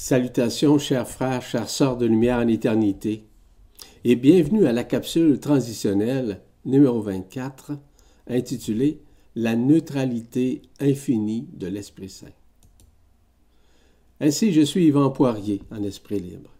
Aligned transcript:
Salutations, 0.00 0.78
chers 0.78 1.08
frères, 1.08 1.42
chères 1.42 1.68
sœurs 1.68 1.96
de 1.96 2.06
lumière 2.06 2.38
en 2.38 2.46
éternité, 2.46 3.24
et 4.04 4.14
bienvenue 4.14 4.64
à 4.66 4.72
la 4.72 4.84
capsule 4.84 5.40
transitionnelle 5.40 6.40
numéro 6.64 7.02
24, 7.02 7.72
intitulée 8.28 9.02
La 9.34 9.56
neutralité 9.56 10.62
infinie 10.78 11.48
de 11.52 11.66
l'Esprit 11.66 12.10
Saint. 12.10 12.30
Ainsi, 14.20 14.52
je 14.52 14.60
suis 14.60 14.86
Yvan 14.86 15.10
Poirier, 15.10 15.62
en 15.72 15.82
esprit 15.82 16.20
libre. 16.20 16.54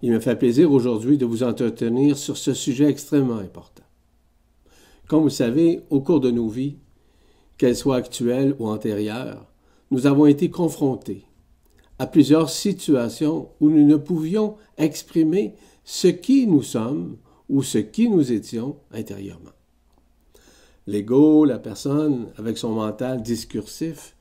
Il 0.00 0.12
me 0.12 0.20
fait 0.20 0.36
plaisir 0.36 0.70
aujourd'hui 0.70 1.18
de 1.18 1.26
vous 1.26 1.42
entretenir 1.42 2.16
sur 2.16 2.36
ce 2.36 2.54
sujet 2.54 2.88
extrêmement 2.88 3.38
important. 3.38 3.82
Comme 5.08 5.24
vous 5.24 5.28
savez, 5.28 5.80
au 5.90 6.00
cours 6.00 6.20
de 6.20 6.30
nos 6.30 6.48
vies, 6.48 6.76
qu'elles 7.58 7.76
soient 7.76 7.96
actuelles 7.96 8.54
ou 8.60 8.68
antérieures, 8.68 9.44
nous 9.90 10.06
avons 10.06 10.26
été 10.26 10.50
confrontés 10.50 11.24
à 11.98 12.06
plusieurs 12.06 12.50
situations 12.50 13.48
où 13.60 13.70
nous 13.70 13.86
ne 13.86 13.96
pouvions 13.96 14.56
exprimer 14.76 15.54
ce 15.84 16.08
qui 16.08 16.46
nous 16.46 16.62
sommes 16.62 17.16
ou 17.48 17.62
ce 17.62 17.78
qui 17.78 18.08
nous 18.08 18.32
étions 18.32 18.76
intérieurement. 18.92 19.50
L'ego, 20.86 21.44
la 21.44 21.58
personne, 21.58 22.28
avec 22.36 22.58
son 22.58 22.72
mental 22.72 23.22
discursif, 23.22 24.14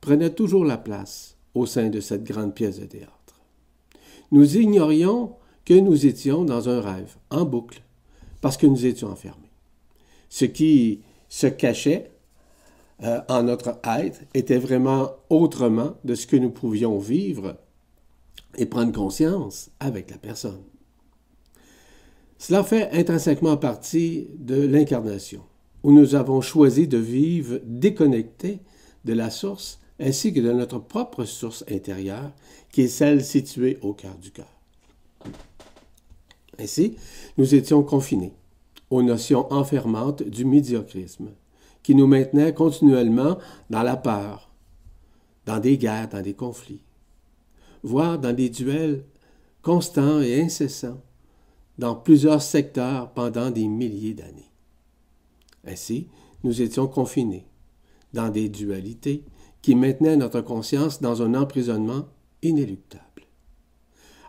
prenait 0.00 0.30
toujours 0.30 0.64
la 0.64 0.78
place 0.78 1.36
au 1.54 1.66
sein 1.66 1.88
de 1.88 2.00
cette 2.00 2.24
grande 2.24 2.54
pièce 2.54 2.78
de 2.78 2.86
théâtre. 2.86 3.12
Nous 4.30 4.56
ignorions 4.56 5.34
que 5.64 5.74
nous 5.74 6.06
étions 6.06 6.44
dans 6.44 6.68
un 6.68 6.80
rêve, 6.80 7.16
en 7.30 7.44
boucle, 7.44 7.82
parce 8.40 8.56
que 8.56 8.66
nous 8.66 8.86
étions 8.86 9.08
enfermés. 9.08 9.50
Ce 10.28 10.44
qui 10.44 11.00
se 11.28 11.46
cachait 11.46 12.10
euh, 13.02 13.20
en 13.28 13.42
notre 13.42 13.78
être 13.84 14.20
était 14.34 14.58
vraiment 14.58 15.10
autrement 15.28 15.96
de 16.04 16.14
ce 16.14 16.26
que 16.26 16.36
nous 16.36 16.50
pouvions 16.50 16.98
vivre 16.98 17.56
et 18.56 18.66
prendre 18.66 18.92
conscience 18.92 19.70
avec 19.80 20.10
la 20.10 20.18
personne. 20.18 20.62
Cela 22.38 22.64
fait 22.64 22.90
intrinsèquement 22.92 23.56
partie 23.56 24.28
de 24.38 24.60
l'incarnation, 24.60 25.42
où 25.82 25.92
nous 25.92 26.14
avons 26.14 26.40
choisi 26.40 26.86
de 26.88 26.98
vivre 26.98 27.60
déconnectés 27.64 28.60
de 29.04 29.12
la 29.12 29.30
source 29.30 29.78
ainsi 29.98 30.32
que 30.32 30.40
de 30.40 30.52
notre 30.52 30.78
propre 30.78 31.24
source 31.24 31.64
intérieure, 31.70 32.32
qui 32.70 32.82
est 32.82 32.88
celle 32.88 33.24
située 33.24 33.78
au 33.80 33.94
cœur 33.94 34.16
du 34.16 34.30
cœur. 34.30 34.50
Ainsi, 36.58 36.96
nous 37.38 37.54
étions 37.54 37.82
confinés 37.82 38.34
aux 38.90 39.02
notions 39.02 39.52
enfermantes 39.52 40.22
du 40.22 40.44
médiocrisme, 40.44 41.30
qui 41.86 41.94
nous 41.94 42.08
maintenait 42.08 42.52
continuellement 42.52 43.38
dans 43.70 43.84
la 43.84 43.96
peur, 43.96 44.50
dans 45.44 45.60
des 45.60 45.78
guerres, 45.78 46.08
dans 46.08 46.20
des 46.20 46.34
conflits, 46.34 46.82
voire 47.84 48.18
dans 48.18 48.32
des 48.32 48.50
duels 48.50 49.04
constants 49.62 50.20
et 50.20 50.42
incessants 50.42 51.00
dans 51.78 51.94
plusieurs 51.94 52.42
secteurs 52.42 53.12
pendant 53.12 53.52
des 53.52 53.68
milliers 53.68 54.14
d'années. 54.14 54.50
Ainsi, 55.64 56.08
nous 56.42 56.60
étions 56.60 56.88
confinés 56.88 57.46
dans 58.12 58.30
des 58.30 58.48
dualités 58.48 59.22
qui 59.62 59.76
maintenaient 59.76 60.16
notre 60.16 60.40
conscience 60.40 61.00
dans 61.00 61.22
un 61.22 61.34
emprisonnement 61.34 62.08
inéluctable. 62.42 63.28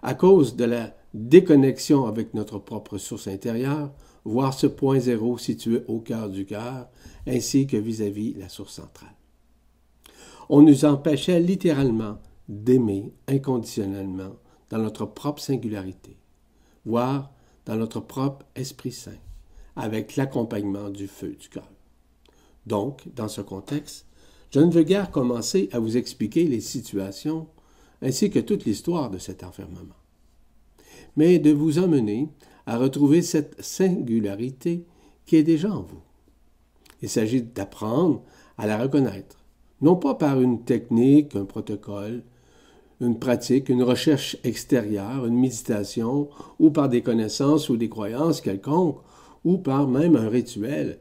À 0.03 0.13
cause 0.13 0.55
de 0.55 0.65
la 0.65 0.95
déconnexion 1.15 2.05
avec 2.05 2.35
notre 2.35 2.59
propre 2.59 2.99
source 2.99 3.27
intérieure, 3.27 3.89
voir 4.27 4.53
ce 4.53 4.67
point 4.67 4.99
zéro 4.99 5.37
situé 5.37 5.83
au 5.87 5.99
cœur 5.99 6.29
du 6.29 6.45
cœur, 6.45 6.89
ainsi 7.25 7.65
que 7.65 7.77
vis-à-vis 7.77 8.33
la 8.33 8.49
source 8.49 8.73
centrale. 8.73 9.15
On 10.49 10.61
nous 10.61 10.85
empêchait 10.85 11.39
littéralement 11.39 12.19
d'aimer 12.49 13.13
inconditionnellement 13.27 14.35
dans 14.69 14.79
notre 14.79 15.05
propre 15.05 15.41
singularité, 15.41 16.17
voire 16.85 17.31
dans 17.65 17.75
notre 17.75 18.01
propre 18.01 18.45
Esprit 18.55 18.91
Saint, 18.91 19.19
avec 19.75 20.15
l'accompagnement 20.15 20.89
du 20.89 21.07
feu 21.07 21.35
du 21.39 21.49
cœur. 21.49 21.69
Donc, 22.65 23.07
dans 23.15 23.27
ce 23.27 23.41
contexte, 23.41 24.05
je 24.51 24.59
ne 24.59 24.71
veux 24.71 24.83
guère 24.83 25.11
commencer 25.11 25.69
à 25.71 25.79
vous 25.79 25.97
expliquer 25.97 26.43
les 26.45 26.61
situations 26.61 27.47
ainsi 28.01 28.29
que 28.29 28.39
toute 28.39 28.65
l'histoire 28.65 29.09
de 29.09 29.17
cet 29.17 29.43
enfermement, 29.43 29.95
mais 31.15 31.39
de 31.39 31.51
vous 31.51 31.79
emmener 31.79 32.29
à 32.67 32.77
retrouver 32.77 33.21
cette 33.21 33.59
singularité 33.63 34.85
qui 35.25 35.37
est 35.37 35.43
déjà 35.43 35.71
en 35.71 35.81
vous. 35.81 36.01
Il 37.01 37.09
s'agit 37.09 37.41
d'apprendre 37.41 38.21
à 38.57 38.67
la 38.67 38.77
reconnaître, 38.77 39.37
non 39.81 39.95
pas 39.95 40.15
par 40.15 40.41
une 40.41 40.63
technique, 40.63 41.35
un 41.35 41.45
protocole, 41.45 42.23
une 42.99 43.19
pratique, 43.19 43.69
une 43.69 43.83
recherche 43.83 44.37
extérieure, 44.43 45.25
une 45.25 45.39
méditation, 45.39 46.29
ou 46.59 46.69
par 46.69 46.89
des 46.89 47.01
connaissances 47.01 47.69
ou 47.69 47.77
des 47.77 47.89
croyances 47.89 48.41
quelconques, 48.41 48.99
ou 49.45 49.57
par 49.57 49.87
même 49.87 50.15
un 50.15 50.27
rituel, 50.27 50.99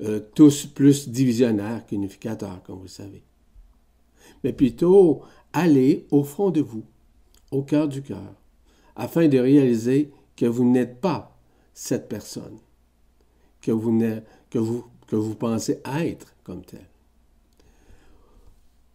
euh, 0.00 0.20
tous 0.34 0.64
plus 0.66 1.10
divisionnaires 1.10 1.84
qu'unificateurs, 1.86 2.62
comme 2.64 2.78
vous 2.78 2.88
savez. 2.88 3.22
Mais 4.44 4.52
plutôt 4.52 5.22
aller 5.52 6.06
au 6.10 6.24
fond 6.24 6.50
de 6.50 6.62
vous, 6.62 6.84
au 7.50 7.62
cœur 7.62 7.88
du 7.88 8.00
cœur, 8.00 8.34
afin 8.96 9.28
de 9.28 9.38
réaliser 9.38 10.10
que 10.36 10.46
vous 10.46 10.64
n'êtes 10.64 11.00
pas 11.00 11.38
cette 11.74 12.08
personne, 12.08 12.58
que 13.60 13.72
vous, 13.72 13.98
que 14.50 14.58
vous, 14.58 14.84
que 15.06 15.16
vous 15.16 15.34
pensez 15.34 15.80
être 15.84 16.34
comme 16.44 16.64
tel. 16.64 16.86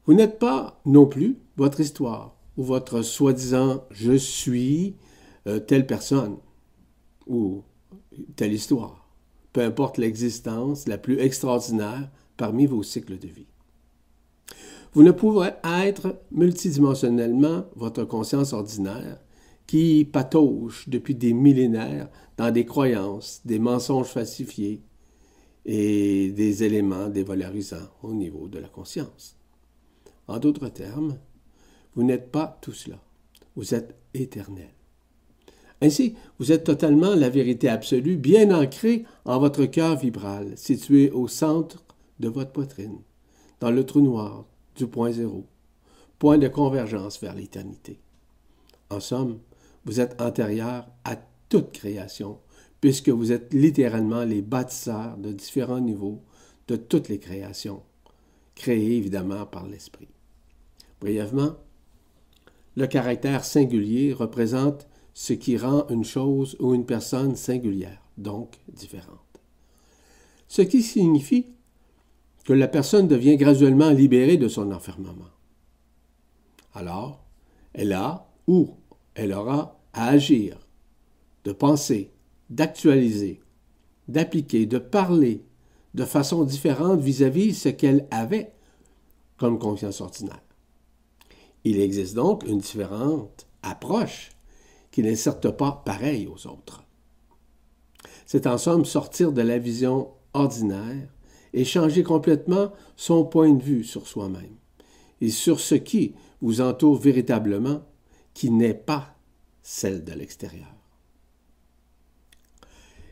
Vous 0.06 0.14
n'êtes 0.14 0.40
pas 0.40 0.80
non 0.86 1.06
plus 1.06 1.38
votre 1.58 1.80
histoire 1.80 2.36
ou 2.56 2.64
votre 2.64 3.02
soi-disant 3.02 3.84
je 3.92 4.14
suis 4.14 4.96
euh, 5.48 5.59
telle 5.59 5.86
personne 5.86 6.38
ou 7.28 7.64
telle 8.36 8.54
histoire, 8.54 9.08
peu 9.54 9.62
importe 9.62 9.98
l'existence 9.98 10.88
la 10.88 10.98
plus 10.98 11.19
extraordinaire 11.19 12.09
parmi 12.38 12.66
vos 12.66 12.84
cycles 12.84 13.19
de 13.19 13.28
vie. 13.28 13.48
Vous 14.94 15.04
ne 15.04 15.12
pouvez 15.12 15.50
être 15.64 16.19
multidimensionnellement 16.31 17.66
votre 17.75 18.04
conscience 18.04 18.54
ordinaire 18.54 19.19
qui 19.68 20.06
patauge 20.06 20.86
depuis 20.88 21.14
des 21.14 21.34
millénaires 21.34 22.10
dans 22.38 22.52
des 22.52 22.66
croyances, 22.66 23.42
des 23.46 23.60
mensonges 23.60 24.08
falsifiés 24.08 24.82
et 25.66 26.32
des 26.32 26.64
éléments 26.64 27.10
dévalorisants 27.10 27.90
au 28.02 28.14
niveau 28.14 28.48
de 28.48 28.60
la 28.60 28.70
conscience. 28.70 29.36
En 30.28 30.40
d'autres 30.40 30.70
termes, 30.70 31.18
vous 31.96 32.04
n'êtes 32.04 32.32
pas 32.32 32.58
tout 32.62 32.74
cela. 32.74 33.00
Vous 33.56 33.74
êtes 33.74 33.96
éternel. 34.14 34.70
Ainsi, 35.82 36.16
vous 36.40 36.52
êtes 36.52 36.64
totalement 36.64 37.14
la 37.14 37.30
vérité 37.30 37.70
absolue, 37.70 38.18
bien 38.18 38.52
ancrée 38.52 39.06
en 39.26 39.40
votre 39.40 39.66
cœur 39.66 39.98
vibral, 39.98 40.58
situé 40.58 41.12
au 41.12 41.28
centre 41.28 41.84
de 42.20 42.30
votre 42.30 42.52
poitrine, 42.52 43.00
dans 43.60 43.70
le 43.70 43.86
trou 43.86 44.02
noir 44.02 44.46
du 44.76 44.88
point 44.88 45.12
zéro, 45.12 45.46
point 46.18 46.38
de 46.38 46.48
convergence 46.48 47.20
vers 47.20 47.36
l'éternité. 47.36 48.00
En 48.90 49.00
somme, 49.00 49.40
vous 49.88 50.02
êtes 50.02 50.22
antérieur 50.22 50.86
à 51.06 51.16
toute 51.48 51.72
création, 51.72 52.40
puisque 52.81 53.08
vous 53.08 53.31
êtes 53.31 53.53
littéralement 53.53 54.25
les 54.25 54.42
bâtisseurs 54.42 55.16
de 55.18 55.31
différents 55.31 55.80
niveaux 55.80 56.22
de 56.68 56.75
toutes 56.75 57.08
les 57.08 57.20
créations, 57.20 57.81
créées 58.53 58.98
évidemment 58.98 59.46
par 59.46 59.66
l'Esprit. 59.66 60.09
Brièvement, 61.00 61.56
le 62.75 62.86
caractère 62.86 63.46
singulier 63.46 64.12
représente 64.12 64.88
ce 65.14 65.31
qui 65.31 65.58
rend 65.58 65.88
une 65.88 66.04
chose 66.04 66.58
ou 66.59 66.75
une 66.75 66.86
personne 66.86 67.38
singulière, 67.38 68.02
donc 68.18 68.59
différente. 68.68 69.40
Ce 70.50 70.62
qui 70.62 70.84
signifie 70.84 71.46
que 72.44 72.52
la 72.52 72.68
personne 72.68 73.08
devient 73.08 73.38
graduellement 73.38 73.90
libérée 73.92 74.38
de 74.38 74.50
son 74.50 74.74
enfermement. 74.74 75.31
Alors, 76.74 77.24
elle 77.74 77.94
a 77.94 78.30
ou 78.48 78.75
elle 79.16 79.34
aura 79.34 79.76
à 79.98 80.10
agir, 80.10 80.60
de 81.44 81.52
penser, 81.52 82.12
d'actualiser, 82.52 83.42
d'appliquer, 84.08 84.68
de 84.68 84.78
parler 84.78 85.44
de 85.96 86.06
façon 86.06 86.44
différente 86.44 87.00
vis-à-vis 87.00 87.56
ce 87.56 87.70
qu'elle 87.70 88.08
avait 88.12 88.54
comme 89.38 89.58
conscience 89.58 90.00
ordinaire. 90.00 90.44
Il 91.64 91.80
existe 91.80 92.14
donc 92.14 92.44
une 92.44 92.60
différente 92.60 93.48
approche 93.64 94.30
qui 94.92 95.02
n'est 95.02 95.16
certes 95.16 95.50
pas 95.50 95.82
pareille 95.84 96.28
aux 96.28 96.48
autres. 96.48 96.84
C'est 98.28 98.46
en 98.46 98.60
somme 98.60 98.86
sortir 98.86 99.32
de 99.32 99.42
la 99.42 99.58
vision 99.58 100.12
ordinaire 100.34 101.10
et 101.54 101.66
changer 101.66 102.04
complètement 102.04 102.72
son 102.96 103.26
point 103.26 103.52
de 103.52 103.64
vue 103.64 103.84
sur 103.84 104.06
soi-même 104.06 104.58
et 105.22 105.30
sur 105.30 105.60
ce 105.60 105.76
qui 105.76 106.14
vous 106.42 106.62
entoure 106.62 106.98
véritablement, 106.98 107.82
qui 108.36 108.52
n'est 108.52 108.76
pas 108.76 109.17
celle 109.69 110.06
de 110.06 110.14
l'extérieur. 110.14 110.74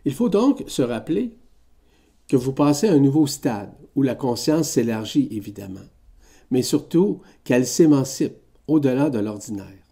Il 0.05 0.13
faut 0.13 0.29
donc 0.29 0.63
se 0.67 0.81
rappeler 0.81 1.35
que 2.29 2.37
vous 2.37 2.53
passez 2.53 2.87
à 2.87 2.93
un 2.93 2.99
nouveau 2.99 3.27
stade 3.27 3.73
où 3.93 4.03
la 4.03 4.15
conscience 4.15 4.69
s'élargit 4.69 5.27
évidemment, 5.31 5.89
mais 6.51 6.61
surtout 6.61 7.21
qu'elle 7.43 7.67
s'émancipe 7.67 8.37
au-delà 8.67 9.09
de 9.09 9.19
l'ordinaire, 9.19 9.83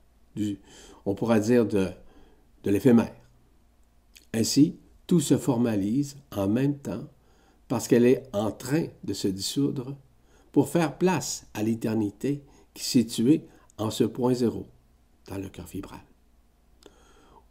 on 1.05 1.13
pourra 1.15 1.41
dire 1.41 1.65
de, 1.65 1.89
de 2.63 2.71
l'éphémère. 2.71 3.13
Ainsi, 4.33 4.77
tout 5.05 5.19
se 5.19 5.37
formalise 5.37 6.15
en 6.31 6.47
même 6.47 6.77
temps 6.77 7.09
parce 7.67 7.89
qu'elle 7.89 8.05
est 8.05 8.23
en 8.31 8.51
train 8.51 8.85
de 9.03 9.13
se 9.13 9.27
dissoudre 9.27 9.97
pour 10.53 10.69
faire 10.69 10.97
place 10.97 11.45
à 11.53 11.61
l'éternité 11.61 12.41
qui 12.73 12.83
est 12.83 13.03
située 13.03 13.45
en 13.77 13.91
ce 13.91 14.05
point 14.05 14.33
zéro 14.33 14.65
dans 15.27 15.37
le 15.37 15.49
cœur 15.49 15.67
vibral. 15.67 15.99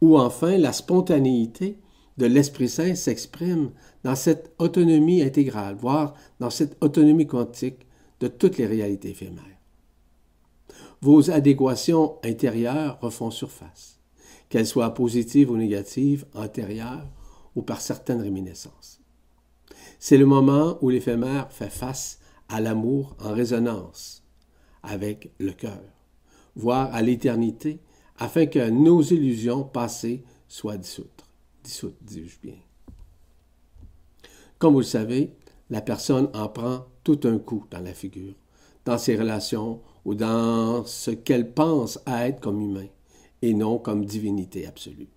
Ou 0.03 0.17
enfin, 0.17 0.57
la 0.57 0.73
spontanéité 0.73 1.79
de 2.17 2.25
l'Esprit 2.25 2.67
Saint 2.67 2.93
s'exprime 2.93 3.71
dans 4.03 4.17
cette 4.17 4.53
autonomie 4.59 5.21
intégrale, 5.21 5.77
voire 5.77 6.13
dans 6.41 6.49
cette 6.49 6.75
autonomie 6.83 7.25
quantique 7.25 7.87
de 8.19 8.27
toutes 8.27 8.57
les 8.57 8.65
réalités 8.65 9.11
éphémères. 9.11 9.61
Vos 10.99 11.31
adéquations 11.31 12.17
intérieures 12.21 12.99
refont 12.99 13.31
surface, 13.31 14.01
qu'elles 14.49 14.67
soient 14.67 14.93
positives 14.93 15.49
ou 15.49 15.55
négatives, 15.55 16.25
antérieures 16.33 17.07
ou 17.55 17.61
par 17.61 17.79
certaines 17.79 18.21
réminiscences. 18.21 18.99
C'est 19.99 20.17
le 20.17 20.25
moment 20.25 20.79
où 20.81 20.89
l'éphémère 20.89 21.49
fait 21.49 21.71
face 21.71 22.19
à 22.49 22.59
l'amour 22.59 23.15
en 23.23 23.31
résonance 23.31 24.21
avec 24.83 25.31
le 25.39 25.53
cœur, 25.53 25.79
voire 26.57 26.93
à 26.93 27.01
l'éternité, 27.01 27.79
afin 28.23 28.45
que 28.45 28.69
nos 28.69 29.01
illusions 29.01 29.65
passées 29.65 30.23
soient 30.47 30.77
dissoutes. 30.77 31.25
Dissoutes, 31.61 31.97
dis-je 32.01 32.39
bien. 32.41 32.55
Comme 34.57 34.75
vous 34.75 34.79
le 34.79 34.85
savez, 34.85 35.33
la 35.69 35.81
personne 35.81 36.29
en 36.33 36.47
prend 36.47 36.85
tout 37.03 37.19
un 37.25 37.37
coup 37.37 37.65
dans 37.69 37.81
la 37.81 37.93
figure, 37.93 38.33
dans 38.85 38.97
ses 38.97 39.17
relations 39.17 39.81
ou 40.05 40.15
dans 40.15 40.85
ce 40.85 41.11
qu'elle 41.11 41.53
pense 41.53 41.99
être 42.07 42.39
comme 42.39 42.61
humain, 42.61 42.87
et 43.41 43.53
non 43.53 43.77
comme 43.77 44.05
divinité 44.05 44.67
absolue. 44.67 45.09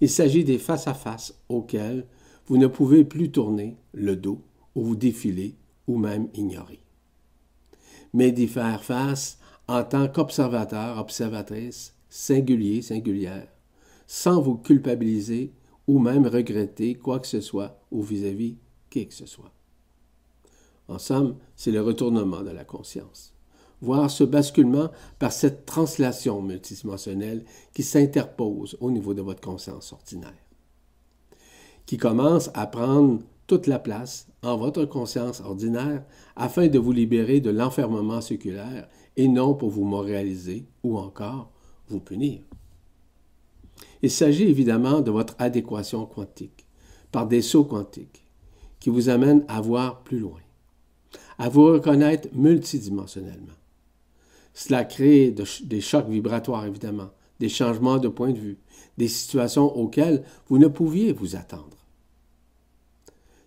Il 0.00 0.08
s'agit 0.08 0.44
des 0.44 0.58
face-à-face 0.58 1.34
auxquels 1.50 2.06
vous 2.46 2.56
ne 2.56 2.66
pouvez 2.66 3.04
plus 3.04 3.30
tourner 3.30 3.76
le 3.92 4.16
dos 4.16 4.40
ou 4.74 4.84
vous 4.84 4.96
défiler 4.96 5.54
ou 5.86 5.98
même 5.98 6.28
ignorer. 6.32 6.80
Mais 8.14 8.32
d'y 8.32 8.48
faire 8.48 8.82
face 8.82 9.38
en 9.68 9.84
tant 9.84 10.08
qu'observateur, 10.08 10.98
observatrice, 10.98 11.94
singulier, 12.08 12.82
singulière, 12.82 13.48
sans 14.06 14.40
vous 14.40 14.56
culpabiliser 14.56 15.52
ou 15.86 15.98
même 15.98 16.26
regretter 16.26 16.94
quoi 16.94 17.20
que 17.20 17.26
ce 17.26 17.40
soit 17.40 17.80
ou 17.90 18.02
vis-à-vis 18.02 18.56
qui 18.90 19.06
que 19.06 19.14
ce 19.14 19.26
soit. 19.26 19.52
En 20.88 20.98
somme, 20.98 21.36
c'est 21.56 21.70
le 21.70 21.80
retournement 21.80 22.42
de 22.42 22.50
la 22.50 22.64
conscience, 22.64 23.32
voire 23.80 24.10
ce 24.10 24.24
basculement 24.24 24.90
par 25.18 25.32
cette 25.32 25.64
translation 25.64 26.42
multidimensionnelle 26.42 27.44
qui 27.72 27.82
s'interpose 27.82 28.76
au 28.80 28.90
niveau 28.90 29.14
de 29.14 29.22
votre 29.22 29.40
conscience 29.40 29.92
ordinaire, 29.92 30.32
qui 31.86 31.96
commence 31.96 32.50
à 32.54 32.66
prendre 32.66 33.20
toute 33.46 33.66
la 33.66 33.78
place 33.78 34.28
en 34.42 34.56
votre 34.56 34.84
conscience 34.84 35.40
ordinaire 35.40 36.04
afin 36.36 36.68
de 36.68 36.78
vous 36.78 36.92
libérer 36.92 37.40
de 37.40 37.50
l'enfermement 37.50 38.20
séculaire 38.20 38.88
et 39.16 39.28
non 39.28 39.54
pour 39.54 39.70
vous 39.70 39.84
moraliser 39.84 40.66
ou 40.82 40.98
encore 40.98 41.50
vous 41.88 42.00
punir. 42.00 42.40
Il 44.02 44.10
s'agit 44.10 44.44
évidemment 44.44 45.00
de 45.00 45.10
votre 45.10 45.34
adéquation 45.38 46.06
quantique 46.06 46.66
par 47.10 47.26
des 47.26 47.42
sauts 47.42 47.64
quantiques 47.64 48.24
qui 48.80 48.90
vous 48.90 49.08
amènent 49.08 49.44
à 49.48 49.60
voir 49.60 50.02
plus 50.02 50.18
loin, 50.18 50.40
à 51.38 51.48
vous 51.48 51.64
reconnaître 51.64 52.28
multidimensionnellement. 52.34 53.54
Cela 54.52 54.84
crée 54.84 55.34
des 55.64 55.80
chocs 55.80 56.08
vibratoires, 56.08 56.66
évidemment, 56.66 57.10
des 57.40 57.48
changements 57.48 57.98
de 57.98 58.08
point 58.08 58.32
de 58.32 58.38
vue, 58.38 58.58
des 58.98 59.08
situations 59.08 59.74
auxquelles 59.76 60.22
vous 60.48 60.58
ne 60.58 60.68
pouviez 60.68 61.12
vous 61.12 61.34
attendre. 61.34 61.83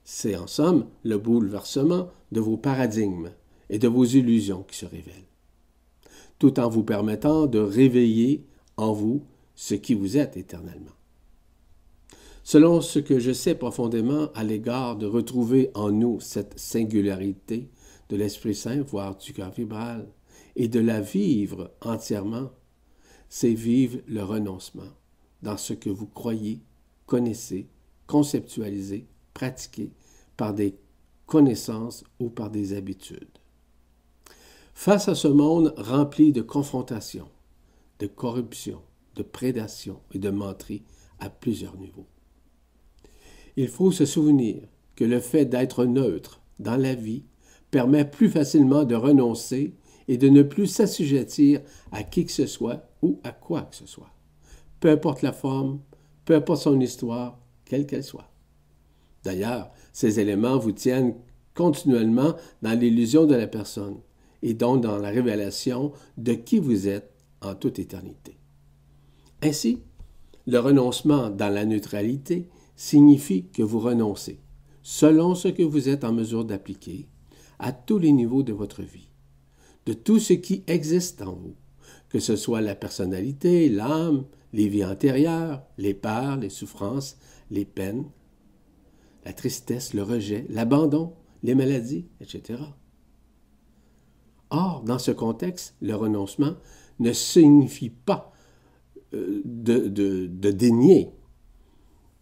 C'est 0.09 0.37
en 0.37 0.47
somme 0.47 0.85
le 1.03 1.17
bouleversement 1.17 2.09
de 2.31 2.39
vos 2.39 2.55
paradigmes 2.55 3.31
et 3.69 3.77
de 3.77 3.89
vos 3.89 4.05
illusions 4.05 4.63
qui 4.63 4.77
se 4.77 4.85
révèlent, 4.85 5.27
tout 6.39 6.61
en 6.61 6.69
vous 6.69 6.83
permettant 6.83 7.45
de 7.45 7.59
réveiller 7.59 8.45
en 8.77 8.93
vous 8.93 9.21
ce 9.53 9.75
qui 9.75 9.95
vous 9.95 10.15
êtes 10.15 10.37
éternellement. 10.37 10.93
Selon 12.45 12.79
ce 12.79 12.99
que 12.99 13.19
je 13.19 13.33
sais 13.33 13.53
profondément 13.53 14.29
à 14.33 14.45
l'égard 14.45 14.95
de 14.95 15.05
retrouver 15.05 15.71
en 15.73 15.91
nous 15.91 16.21
cette 16.21 16.57
singularité 16.57 17.67
de 18.07 18.15
l'Esprit 18.15 18.55
Saint, 18.55 18.83
voire 18.83 19.17
du 19.17 19.33
cœur 19.33 19.51
vibral, 19.51 20.07
et 20.55 20.69
de 20.69 20.79
la 20.79 21.01
vivre 21.01 21.69
entièrement, 21.81 22.51
c'est 23.27 23.53
vivre 23.53 23.99
le 24.07 24.23
renoncement 24.23 24.93
dans 25.41 25.57
ce 25.57 25.73
que 25.73 25.89
vous 25.89 26.07
croyez, 26.07 26.61
connaissez, 27.07 27.67
conceptualisez, 28.07 29.05
pratiquez 29.37 29.91
par 30.35 30.55
des 30.55 30.75
connaissances 31.27 32.03
ou 32.19 32.31
par 32.31 32.49
des 32.49 32.73
habitudes. 32.75 33.37
Face 34.73 35.07
à 35.09 35.13
ce 35.13 35.27
monde 35.27 35.75
rempli 35.77 36.31
de 36.31 36.41
confrontations, 36.41 37.29
de 37.99 38.07
corruption, 38.07 38.81
de 39.15 39.21
prédation 39.21 39.99
et 40.11 40.17
de 40.17 40.31
menterie 40.31 40.81
à 41.19 41.29
plusieurs 41.29 41.77
niveaux. 41.77 42.07
Il 43.57 43.67
faut 43.67 43.91
se 43.91 44.05
souvenir 44.05 44.63
que 44.95 45.05
le 45.05 45.19
fait 45.19 45.45
d'être 45.45 45.85
neutre 45.85 46.41
dans 46.57 46.77
la 46.77 46.95
vie 46.95 47.23
permet 47.69 48.05
plus 48.05 48.29
facilement 48.31 48.85
de 48.85 48.95
renoncer 48.95 49.75
et 50.07 50.17
de 50.17 50.29
ne 50.29 50.41
plus 50.41 50.65
s'assujettir 50.65 51.61
à 51.91 52.01
qui 52.01 52.25
que 52.25 52.31
ce 52.31 52.47
soit 52.47 52.89
ou 53.03 53.19
à 53.23 53.31
quoi 53.31 53.61
que 53.61 53.75
ce 53.75 53.85
soit, 53.85 54.13
peu 54.79 54.89
importe 54.89 55.21
la 55.21 55.33
forme, 55.33 55.79
peu 56.25 56.35
importe 56.35 56.63
son 56.63 56.79
histoire, 56.79 57.37
quelle 57.65 57.85
qu'elle 57.85 58.03
soit. 58.03 58.31
D'ailleurs, 59.23 59.71
ces 59.93 60.19
éléments 60.19 60.57
vous 60.57 60.71
tiennent 60.71 61.15
continuellement 61.53 62.35
dans 62.61 62.77
l'illusion 62.77 63.25
de 63.25 63.35
la 63.35 63.47
personne 63.47 63.97
et 64.43 64.53
donc 64.53 64.81
dans 64.81 64.97
la 64.97 65.09
révélation 65.09 65.91
de 66.17 66.33
qui 66.33 66.59
vous 66.59 66.87
êtes 66.87 67.11
en 67.41 67.55
toute 67.55 67.79
éternité. 67.79 68.37
Ainsi, 69.41 69.79
le 70.45 70.59
renoncement 70.59 71.29
dans 71.29 71.53
la 71.53 71.65
neutralité 71.65 72.47
signifie 72.75 73.45
que 73.47 73.63
vous 73.63 73.79
renoncez, 73.79 74.39
selon 74.83 75.35
ce 75.35 75.47
que 75.47 75.63
vous 75.63 75.89
êtes 75.89 76.03
en 76.03 76.13
mesure 76.13 76.45
d'appliquer, 76.45 77.07
à 77.59 77.71
tous 77.71 77.97
les 77.97 78.11
niveaux 78.11 78.43
de 78.43 78.53
votre 78.53 78.83
vie 78.83 79.07
de 79.87 79.93
tout 79.93 80.19
ce 80.19 80.33
qui 80.33 80.63
existe 80.67 81.21
en 81.21 81.31
vous, 81.31 81.55
que 82.09 82.19
ce 82.19 82.35
soit 82.35 82.59
la 82.59 82.75
personnalité, 82.75 83.69
l'âme, 83.69 84.25
les 84.51 84.67
vies 84.67 84.83
antérieures, 84.83 85.63
les 85.77 85.93
peurs, 85.93 86.35
les 86.35 86.49
souffrances, 86.49 87.17
les 87.49 87.63
peines, 87.63 88.03
la 89.27 89.33
tristesse, 89.33 89.93
le 89.93 90.03
rejet, 90.03 90.45
l'abandon, 90.49 91.11
les 91.43 91.53
maladies, 91.53 92.05
etc. 92.21 92.61
Or, 94.49 94.83
dans 94.85 94.99
ce 94.99 95.11
contexte, 95.11 95.75
le 95.81 95.95
renoncement 95.95 96.53
ne 96.99 97.11
signifie 97.11 97.89
pas 97.89 98.31
euh, 99.13 99.41
de, 99.43 99.87
de, 100.27 100.51
dénier, 100.51 101.11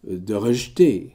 euh, 0.09 0.17
de 0.17 0.33
rejeter, 0.33 1.13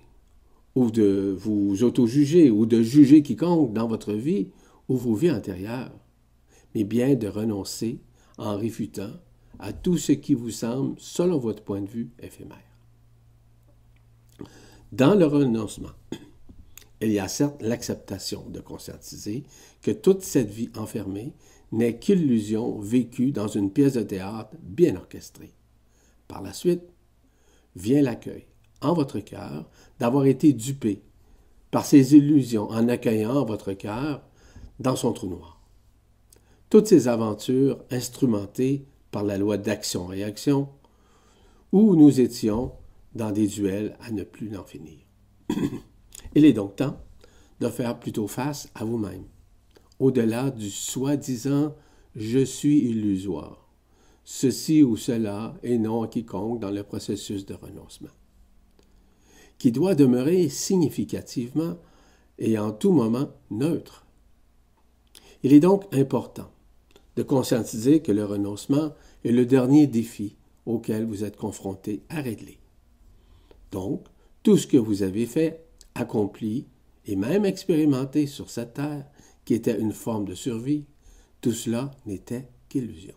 ou 0.76 0.92
de 0.92 1.36
vous 1.36 1.82
auto-juger, 1.82 2.52
ou 2.52 2.66
de 2.66 2.80
juger 2.82 3.24
quiconque 3.24 3.72
dans 3.72 3.88
votre 3.88 4.12
vie 4.12 4.52
ou 4.88 4.96
vos 4.96 5.14
vies 5.14 5.32
antérieures 5.32 5.90
mais 6.76 6.84
bien 6.84 7.16
de 7.16 7.26
renoncer 7.26 7.98
en 8.38 8.56
réfutant 8.56 9.10
à 9.58 9.72
tout 9.72 9.98
ce 9.98 10.12
qui 10.12 10.34
vous 10.34 10.50
semble, 10.50 10.94
selon 10.98 11.38
votre 11.38 11.64
point 11.64 11.82
de 11.82 11.88
vue, 11.88 12.10
éphémère. 12.20 12.62
Dans 14.92 15.14
le 15.14 15.24
renoncement, 15.24 15.92
il 17.00 17.12
y 17.12 17.20
a 17.20 17.28
certes 17.28 17.62
l'acceptation 17.62 18.44
de 18.48 18.60
conscientiser 18.60 19.44
que 19.82 19.92
toute 19.92 20.22
cette 20.22 20.50
vie 20.50 20.70
enfermée 20.76 21.32
n'est 21.70 21.98
qu'illusion 21.98 22.80
vécue 22.80 23.30
dans 23.30 23.46
une 23.46 23.70
pièce 23.70 23.92
de 23.94 24.02
théâtre 24.02 24.50
bien 24.60 24.96
orchestrée. 24.96 25.52
Par 26.26 26.42
la 26.42 26.52
suite, 26.52 26.82
vient 27.76 28.02
l'accueil, 28.02 28.46
en 28.80 28.92
votre 28.92 29.20
cœur, 29.20 29.70
d'avoir 30.00 30.26
été 30.26 30.52
dupé 30.52 31.02
par 31.70 31.84
ces 31.84 32.16
illusions 32.16 32.68
en 32.70 32.88
accueillant 32.88 33.44
votre 33.44 33.72
cœur 33.74 34.22
dans 34.80 34.96
son 34.96 35.12
trou 35.12 35.28
noir. 35.28 35.60
Toutes 36.68 36.88
ces 36.88 37.06
aventures 37.06 37.78
instrumentées 37.92 38.86
par 39.12 39.22
la 39.22 39.38
loi 39.38 39.56
d'action-réaction, 39.56 40.68
où 41.72 41.94
nous 41.94 42.20
étions 42.20 42.72
dans 43.14 43.32
des 43.32 43.46
duels 43.46 43.96
à 44.00 44.10
ne 44.10 44.24
plus 44.24 44.56
en 44.56 44.64
finir. 44.64 44.98
Il 46.34 46.44
est 46.44 46.52
donc 46.52 46.76
temps 46.76 46.96
de 47.60 47.68
faire 47.68 47.98
plutôt 47.98 48.28
face 48.28 48.70
à 48.74 48.84
vous-même, 48.84 49.24
au-delà 49.98 50.50
du 50.50 50.70
soi-disant 50.70 51.74
je 52.16 52.44
suis 52.44 52.78
illusoire, 52.78 53.68
ceci 54.24 54.82
ou 54.82 54.96
cela 54.96 55.56
et 55.62 55.78
non 55.78 56.02
à 56.02 56.08
quiconque 56.08 56.60
dans 56.60 56.70
le 56.70 56.82
processus 56.82 57.46
de 57.46 57.54
renoncement, 57.54 58.10
qui 59.58 59.72
doit 59.72 59.94
demeurer 59.94 60.48
significativement 60.48 61.76
et 62.38 62.58
en 62.58 62.72
tout 62.72 62.92
moment 62.92 63.30
neutre. 63.50 64.06
Il 65.42 65.52
est 65.52 65.60
donc 65.60 65.84
important 65.94 66.50
de 67.16 67.22
conscientiser 67.22 68.00
que 68.00 68.12
le 68.12 68.24
renoncement 68.24 68.92
est 69.24 69.32
le 69.32 69.46
dernier 69.46 69.86
défi 69.86 70.36
auquel 70.66 71.04
vous 71.04 71.24
êtes 71.24 71.36
confronté 71.36 72.02
à 72.08 72.20
régler. 72.20 72.59
Donc, 73.72 74.06
tout 74.42 74.56
ce 74.56 74.66
que 74.66 74.76
vous 74.76 75.02
avez 75.02 75.26
fait, 75.26 75.64
accompli 75.94 76.66
et 77.06 77.16
même 77.16 77.44
expérimenté 77.44 78.26
sur 78.26 78.50
cette 78.50 78.74
terre, 78.74 79.06
qui 79.44 79.54
était 79.54 79.78
une 79.78 79.92
forme 79.92 80.24
de 80.24 80.34
survie, 80.34 80.84
tout 81.40 81.52
cela 81.52 81.90
n'était 82.06 82.48
qu'illusion. 82.68 83.14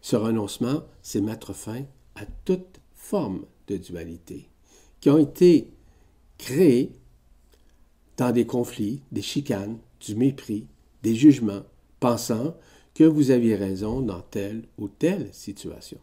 Ce 0.00 0.16
renoncement, 0.16 0.82
c'est 1.02 1.20
mettre 1.20 1.52
fin 1.52 1.84
à 2.14 2.26
toute 2.44 2.80
forme 2.94 3.44
de 3.66 3.76
dualité 3.76 4.48
qui 5.00 5.10
ont 5.10 5.18
été 5.18 5.72
créées 6.38 6.92
dans 8.16 8.32
des 8.32 8.46
conflits, 8.46 9.02
des 9.12 9.22
chicanes, 9.22 9.78
du 10.00 10.14
mépris, 10.14 10.66
des 11.02 11.14
jugements, 11.14 11.62
pensant 12.00 12.54
que 12.94 13.04
vous 13.04 13.30
aviez 13.30 13.56
raison 13.56 14.02
dans 14.02 14.20
telle 14.20 14.64
ou 14.78 14.88
telle 14.88 15.32
situation. 15.32 15.98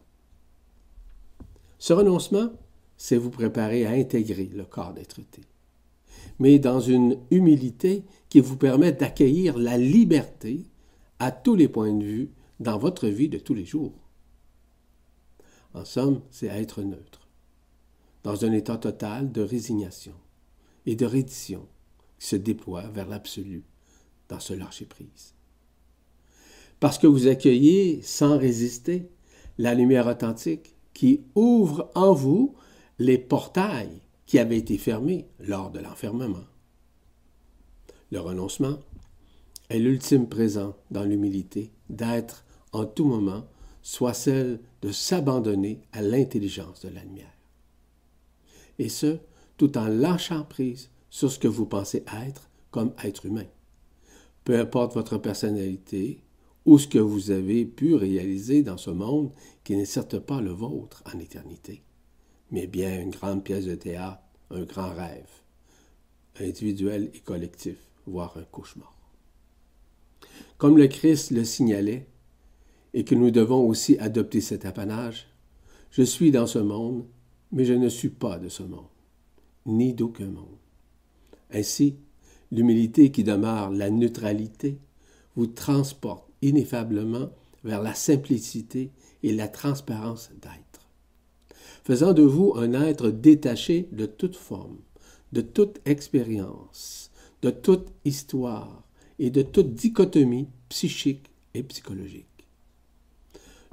Ce 1.77 1.93
renoncement, 1.93 2.50
c'est 2.97 3.17
vous 3.17 3.29
préparer 3.29 3.85
à 3.85 3.91
intégrer 3.91 4.49
le 4.53 4.65
corps 4.65 4.93
d'être-té, 4.93 5.41
mais 6.39 6.59
dans 6.59 6.79
une 6.79 7.17
humilité 7.31 8.03
qui 8.29 8.39
vous 8.39 8.57
permet 8.57 8.91
d'accueillir 8.91 9.57
la 9.57 9.77
liberté 9.77 10.65
à 11.19 11.31
tous 11.31 11.55
les 11.55 11.67
points 11.67 11.93
de 11.93 12.03
vue 12.03 12.31
dans 12.59 12.77
votre 12.77 13.07
vie 13.07 13.29
de 13.29 13.37
tous 13.37 13.53
les 13.53 13.65
jours. 13.65 13.93
En 15.73 15.85
somme, 15.85 16.21
c'est 16.31 16.47
être 16.47 16.81
neutre, 16.81 17.27
dans 18.23 18.45
un 18.45 18.51
état 18.51 18.77
total 18.77 19.31
de 19.31 19.41
résignation 19.41 20.13
et 20.85 20.95
de 20.95 21.05
reddition 21.05 21.67
qui 22.17 22.27
se 22.27 22.35
déploie 22.35 22.87
vers 22.89 23.07
l'absolu 23.07 23.63
dans 24.29 24.39
ce 24.39 24.53
lâcher-prise. 24.53 25.33
Parce 26.79 26.97
que 26.97 27.07
vous 27.07 27.27
accueillez 27.27 28.01
sans 28.01 28.37
résister 28.37 29.09
la 29.57 29.73
lumière 29.73 30.07
authentique 30.07 30.75
qui 30.93 31.21
ouvre 31.35 31.91
en 31.95 32.13
vous 32.13 32.55
les 32.99 33.17
portails 33.17 34.01
qui 34.25 34.39
avaient 34.39 34.57
été 34.57 34.77
fermés 34.77 35.27
lors 35.39 35.71
de 35.71 35.79
l'enfermement. 35.79 36.45
Le 38.11 38.19
renoncement 38.19 38.79
est 39.69 39.79
l'ultime 39.79 40.27
présent 40.27 40.75
dans 40.91 41.03
l'humilité 41.03 41.71
d'être 41.89 42.45
en 42.71 42.85
tout 42.85 43.05
moment, 43.05 43.45
soit 43.81 44.13
celle 44.13 44.59
de 44.81 44.91
s'abandonner 44.91 45.81
à 45.91 46.01
l'intelligence 46.01 46.81
de 46.81 46.89
la 46.89 47.03
lumière. 47.03 47.33
Et 48.79 48.89
ce, 48.89 49.17
tout 49.57 49.77
en 49.77 49.87
lâchant 49.87 50.43
prise 50.43 50.89
sur 51.09 51.31
ce 51.31 51.39
que 51.39 51.47
vous 51.47 51.65
pensez 51.65 52.03
être 52.25 52.49
comme 52.71 52.93
être 53.03 53.25
humain. 53.25 53.47
Peu 54.43 54.59
importe 54.59 54.93
votre 54.93 55.17
personnalité 55.17 56.21
ou 56.65 56.77
ce 56.77 56.87
que 56.87 56.99
vous 56.99 57.31
avez 57.31 57.65
pu 57.65 57.95
réaliser 57.95 58.61
dans 58.61 58.77
ce 58.77 58.91
monde 58.91 59.31
qui 59.63 59.75
n'est 59.75 59.85
certes 59.85 60.19
pas 60.19 60.41
le 60.41 60.51
vôtre 60.51 61.03
en 61.13 61.19
éternité, 61.19 61.81
mais 62.51 62.67
bien 62.67 63.01
une 63.01 63.11
grande 63.11 63.43
pièce 63.43 63.65
de 63.65 63.75
théâtre, 63.75 64.21
un 64.49 64.63
grand 64.63 64.93
rêve, 64.93 65.29
individuel 66.39 67.09
et 67.13 67.19
collectif, 67.19 67.77
voire 68.05 68.37
un 68.37 68.43
cauchemar. 68.43 68.93
Comme 70.57 70.77
le 70.77 70.87
Christ 70.87 71.31
le 71.31 71.43
signalait, 71.43 72.07
et 72.93 73.03
que 73.03 73.15
nous 73.15 73.31
devons 73.31 73.67
aussi 73.67 73.97
adopter 73.99 74.41
cet 74.41 74.65
apanage, 74.65 75.27
je 75.91 76.03
suis 76.03 76.31
dans 76.31 76.47
ce 76.47 76.59
monde, 76.59 77.05
mais 77.51 77.65
je 77.65 77.73
ne 77.73 77.89
suis 77.89 78.09
pas 78.09 78.39
de 78.39 78.49
ce 78.49 78.63
monde, 78.63 78.87
ni 79.65 79.93
d'aucun 79.93 80.27
monde. 80.27 80.57
Ainsi, 81.51 81.95
l'humilité 82.51 83.11
qui 83.11 83.23
demeure 83.23 83.69
la 83.69 83.89
neutralité 83.89 84.79
vous 85.35 85.47
transporte 85.47 86.27
ineffablement 86.41 87.29
vers 87.63 87.81
la 87.81 87.93
simplicité 87.93 88.91
et 89.23 89.33
la 89.33 89.47
transparence 89.47 90.31
d'être, 90.41 90.66
faisant 91.83 92.13
de 92.13 92.24
vous 92.24 92.53
un 92.55 92.74
être 92.74 93.09
détaché 93.09 93.88
de 93.91 94.05
toute 94.05 94.36
forme, 94.36 94.77
de 95.31 95.41
toute 95.41 95.79
expérience, 95.86 97.12
de 97.41 97.50
toute 97.50 97.88
histoire 98.05 98.83
et 99.19 99.29
de 99.29 99.41
toute 99.41 99.74
dichotomie 99.74 100.47
psychique 100.69 101.29
et 101.53 101.63
psychologique. 101.63 102.25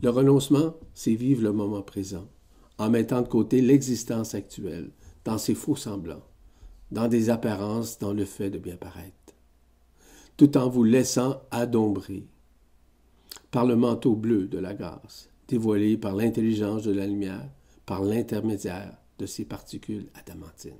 Le 0.03 0.11
renoncement, 0.11 0.75
c'est 0.95 1.15
vivre 1.15 1.43
le 1.43 1.53
moment 1.53 1.83
présent, 1.83 2.29
en 2.79 2.91
mettant 2.91 3.23
de 3.23 3.29
côté 3.29 3.61
l'existence 3.61 4.35
actuelle, 4.35 4.91
dans 5.25 5.39
ses 5.39 5.55
faux 5.55 5.77
semblants, 5.77 6.23
dans 6.91 7.09
des 7.09 7.31
apparences, 7.31 7.99
dans 7.99 8.13
le 8.13 8.25
fait 8.25 8.51
de 8.51 8.59
bien 8.59 8.77
paraître, 8.77 9.35
tout 10.37 10.57
en 10.57 10.69
vous 10.69 10.85
laissant 10.85 11.41
adombrer 11.51 12.27
par 13.51 13.65
le 13.65 13.77
manteau 13.77 14.15
bleu 14.15 14.47
de 14.47 14.59
la 14.59 14.75
grâce, 14.75 15.31
dévoilé 15.49 15.97
par 15.97 16.15
l'intelligence 16.15 16.83
de 16.83 16.93
la 16.93 17.07
lumière, 17.07 17.49
par 17.87 18.03
l'intermédiaire 18.03 18.97
de 19.19 19.27
ces 19.27 19.45
particules 19.45 20.09
adamantines. 20.15 20.73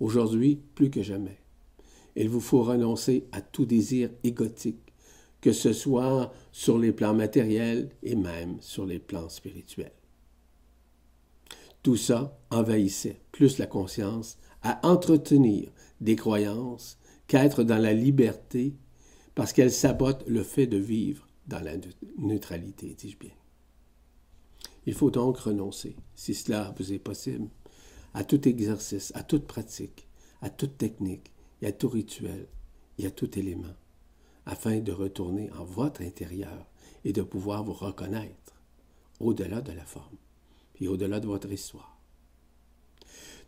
Aujourd'hui, 0.00 0.60
plus 0.74 0.90
que 0.90 1.02
jamais, 1.02 1.38
il 2.16 2.28
vous 2.28 2.40
faut 2.40 2.62
renoncer 2.62 3.26
à 3.32 3.40
tout 3.40 3.64
désir 3.64 4.10
égotique, 4.22 4.92
que 5.40 5.52
ce 5.52 5.72
soit 5.72 6.32
sur 6.52 6.78
les 6.78 6.92
plans 6.92 7.14
matériels 7.14 7.90
et 8.02 8.14
même 8.14 8.56
sur 8.60 8.86
les 8.86 8.98
plans 8.98 9.28
spirituels. 9.28 9.92
Tout 11.82 11.96
ça 11.96 12.38
envahissait 12.50 13.20
plus 13.32 13.58
la 13.58 13.66
conscience 13.66 14.38
à 14.62 14.86
entretenir 14.86 15.70
des 16.00 16.16
croyances 16.16 16.98
qu'à 17.26 17.44
être 17.44 17.64
dans 17.64 17.78
la 17.78 17.92
liberté 17.92 18.74
parce 19.34 19.52
qu'elle 19.52 19.72
sabote 19.72 20.24
le 20.28 20.42
fait 20.42 20.66
de 20.66 20.76
vivre 20.76 21.26
dans 21.48 21.60
la 21.60 21.72
neutralité, 22.18 22.94
dis-je 22.96 23.16
bien. 23.16 23.32
Il 24.86 24.94
faut 24.94 25.10
donc 25.10 25.38
renoncer, 25.38 25.96
si 26.14 26.34
cela 26.34 26.74
vous 26.78 26.92
est 26.92 26.98
possible, 26.98 27.48
à 28.14 28.24
tout 28.24 28.48
exercice, 28.48 29.12
à 29.14 29.22
toute 29.22 29.46
pratique, 29.46 30.08
à 30.40 30.50
toute 30.50 30.76
technique 30.76 31.32
et 31.60 31.66
à 31.66 31.72
tout 31.72 31.88
rituel 31.88 32.46
et 32.98 33.06
à 33.06 33.10
tout 33.10 33.38
élément, 33.38 33.74
afin 34.46 34.80
de 34.80 34.92
retourner 34.92 35.50
en 35.52 35.64
votre 35.64 36.02
intérieur 36.02 36.66
et 37.04 37.12
de 37.12 37.22
pouvoir 37.22 37.64
vous 37.64 37.72
reconnaître 37.72 38.54
au-delà 39.20 39.60
de 39.60 39.72
la 39.72 39.84
forme 39.84 40.16
et 40.80 40.88
au-delà 40.88 41.20
de 41.20 41.26
votre 41.26 41.50
histoire. 41.50 41.96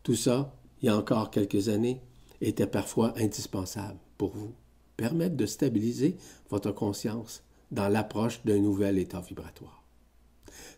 Tout 0.03 0.15
ça 0.15 0.55
il 0.85 0.87
y 0.87 0.91
a 0.91 0.97
encore 0.99 1.31
quelques 1.31 1.71
années, 1.71 2.03
était 2.43 2.67
parfois 2.67 3.15
indispensable 3.17 3.99
pour 4.19 4.33
vous, 4.33 4.53
permettre 4.99 5.37
de 5.37 5.47
stabiliser 5.47 6.17
votre 6.51 6.73
conscience 6.73 7.43
dans 7.71 7.89
l'approche 7.89 8.45
d'un 8.45 8.59
nouvel 8.59 8.99
état 8.99 9.21
vibratoire. 9.21 9.84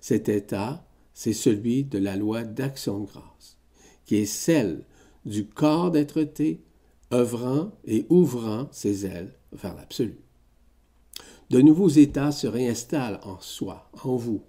Cet 0.00 0.28
état, 0.28 0.86
c'est 1.14 1.32
celui 1.32 1.84
de 1.84 1.98
la 1.98 2.16
loi 2.16 2.44
d'action 2.44 3.00
grâce, 3.00 3.58
qui 4.04 4.16
est 4.16 4.26
celle 4.26 4.84
du 5.24 5.46
corps 5.46 5.90
d'être-té 5.90 6.62
œuvrant 7.12 7.72
et 7.84 8.06
ouvrant 8.08 8.68
ses 8.70 9.06
ailes 9.06 9.34
vers 9.52 9.74
l'absolu. 9.74 10.18
De 11.50 11.60
nouveaux 11.60 11.88
états 11.88 12.32
se 12.32 12.46
réinstallent 12.46 13.20
en 13.22 13.40
soi, 13.40 13.90
en 14.02 14.16
vous, 14.16 14.42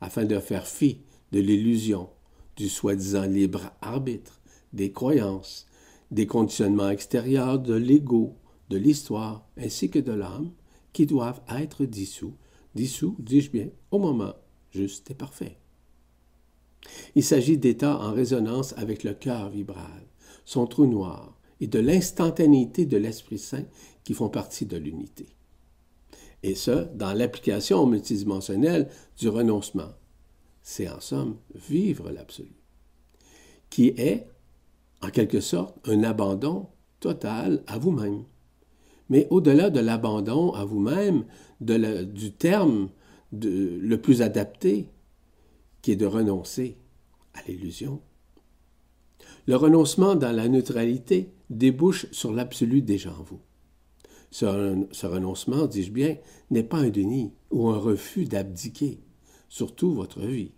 afin 0.00 0.24
de 0.24 0.38
faire 0.38 0.66
fi 0.66 1.02
de 1.32 1.40
l'illusion 1.40 2.08
du 2.56 2.68
soi-disant 2.68 3.26
libre 3.26 3.70
arbitre 3.80 4.40
des 4.72 4.92
croyances, 4.92 5.66
des 6.10 6.26
conditionnements 6.26 6.88
extérieurs 6.88 7.58
de 7.58 7.74
l'ego, 7.74 8.36
de 8.70 8.76
l'histoire, 8.76 9.46
ainsi 9.58 9.90
que 9.90 9.98
de 9.98 10.12
l'âme, 10.12 10.50
qui 10.92 11.06
doivent 11.06 11.42
être 11.48 11.84
dissous, 11.84 12.34
dissous, 12.74 13.14
dis-je 13.18 13.50
bien, 13.50 13.68
au 13.90 13.98
moment 13.98 14.34
juste 14.72 15.10
et 15.10 15.14
parfait. 15.14 15.58
Il 17.14 17.24
s'agit 17.24 17.58
d'états 17.58 17.98
en 17.98 18.12
résonance 18.12 18.74
avec 18.76 19.04
le 19.04 19.14
cœur 19.14 19.50
vibral, 19.50 20.06
son 20.44 20.66
trou 20.66 20.86
noir, 20.86 21.38
et 21.60 21.66
de 21.66 21.78
l'instantanéité 21.78 22.86
de 22.86 22.96
l'Esprit 22.96 23.38
Saint 23.38 23.64
qui 24.04 24.14
font 24.14 24.28
partie 24.28 24.66
de 24.66 24.76
l'unité. 24.76 25.26
Et 26.42 26.54
ce, 26.54 26.86
dans 26.94 27.12
l'application 27.12 27.84
multidimensionnelle 27.86 28.88
du 29.18 29.28
renoncement. 29.28 29.92
C'est 30.62 30.88
en 30.88 31.00
somme 31.00 31.36
vivre 31.68 32.10
l'absolu, 32.10 32.54
qui 33.70 33.88
est 33.96 34.28
en 35.02 35.10
quelque 35.10 35.40
sorte, 35.40 35.76
un 35.88 36.02
abandon 36.02 36.68
total 37.00 37.62
à 37.66 37.78
vous-même. 37.78 38.24
Mais 39.08 39.26
au-delà 39.30 39.70
de 39.70 39.80
l'abandon 39.80 40.52
à 40.52 40.64
vous-même, 40.64 41.24
du 41.60 42.32
terme 42.32 42.90
le 43.32 43.96
plus 43.96 44.22
adapté, 44.22 44.86
qui 45.82 45.92
est 45.92 45.96
de 45.96 46.06
renoncer 46.06 46.76
à 47.34 47.42
l'illusion. 47.48 48.00
Le 49.46 49.56
renoncement 49.56 50.14
dans 50.14 50.32
la 50.32 50.48
neutralité 50.48 51.32
débouche 51.50 52.06
sur 52.12 52.32
l'absolu 52.32 52.82
déjà 52.82 53.10
en 53.10 53.22
vous. 53.22 53.40
Ce, 54.30 54.86
ce 54.92 55.06
renoncement, 55.06 55.66
dis-je 55.66 55.90
bien, 55.90 56.16
n'est 56.50 56.62
pas 56.62 56.78
un 56.78 56.90
déni 56.90 57.32
ou 57.50 57.68
un 57.68 57.78
refus 57.78 58.26
d'abdiquer, 58.26 59.00
surtout 59.48 59.94
votre 59.94 60.20
vie. 60.20 60.52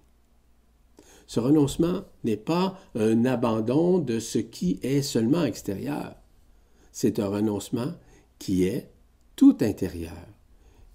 Ce 1.26 1.38
renoncement 1.38 2.02
n'est 2.24 2.36
pas 2.36 2.80
un 2.96 3.24
abandon 3.24 3.98
de 4.00 4.18
ce 4.18 4.38
qui 4.38 4.80
est 4.82 5.02
seulement 5.02 5.44
extérieur. 5.44 6.16
C'est 6.90 7.20
un 7.20 7.28
renoncement 7.28 7.92
qui 8.40 8.64
est 8.64 8.90
tout 9.36 9.56
intérieur, 9.60 10.26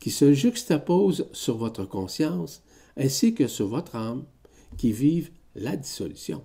qui 0.05 0.11
se 0.11 0.33
juxtaposent 0.33 1.27
sur 1.31 1.57
votre 1.57 1.83
conscience 1.83 2.61
ainsi 2.95 3.33
que 3.33 3.47
sur 3.47 3.67
votre 3.67 3.95
âme 3.95 4.23
qui 4.77 4.91
vivent 4.91 5.31
la 5.55 5.75
dissolution. 5.75 6.43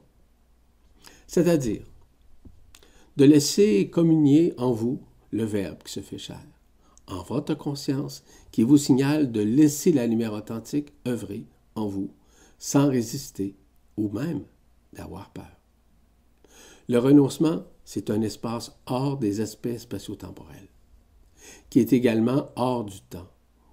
C'est-à-dire 1.26 1.83
de 3.19 3.25
laisser 3.26 3.90
communier 3.90 4.55
en 4.57 4.73
vous 4.73 5.02
le 5.31 5.45
Verbe 5.45 5.83
qui 5.83 5.93
se 5.93 6.00
fait 6.00 6.17
chair, 6.17 6.43
en 7.07 7.23
votre 7.23 7.55
conscience 7.55 8.25
qui 8.50 8.62
vous 8.62 8.79
signale 8.79 9.31
de 9.31 9.43
laisser 9.43 9.93
la 9.93 10.07
lumière 10.07 10.33
authentique 10.33 10.95
œuvrer 11.07 11.45
en 11.75 11.87
vous 11.87 12.14
sans 12.59 12.88
résister 12.88 13.57
ou 13.99 14.09
même 14.09 14.40
d'avoir 14.95 15.29
peur. 15.35 15.61
Le 16.88 16.99
renoncement, 16.99 17.64
c'est 17.85 18.09
un 18.09 18.23
espace 18.23 18.73
hors 18.87 19.19
des 19.19 19.43
aspects 19.43 19.76
spatio-temporels, 19.76 20.71
qui 21.69 21.81
est 21.81 21.93
également 21.93 22.49
hors 22.57 22.85
du 22.85 23.02
temps, 23.02 23.29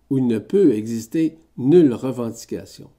où 0.09 0.17
il 0.17 0.27
ne 0.27 0.39
peut 0.39 0.73
exister 0.73 1.37
nulle 1.57 1.93
revendication, 1.93 2.89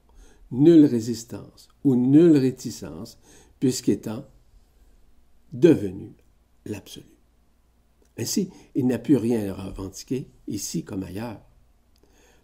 nulle 0.51 0.85
résistance 0.85 1.69
ou 1.83 1.95
nulle 1.95 2.37
réticence, 2.37 3.17
puisqu'étant 3.59 4.25
devenu 5.53 6.13
l'absolu. 6.65 7.05
Ainsi, 8.17 8.49
il 8.75 8.87
n'a 8.87 8.99
plus 8.99 9.15
rien 9.15 9.49
à 9.49 9.53
revendiquer, 9.53 10.27
ici 10.47 10.83
comme 10.83 11.03
ailleurs, 11.03 11.41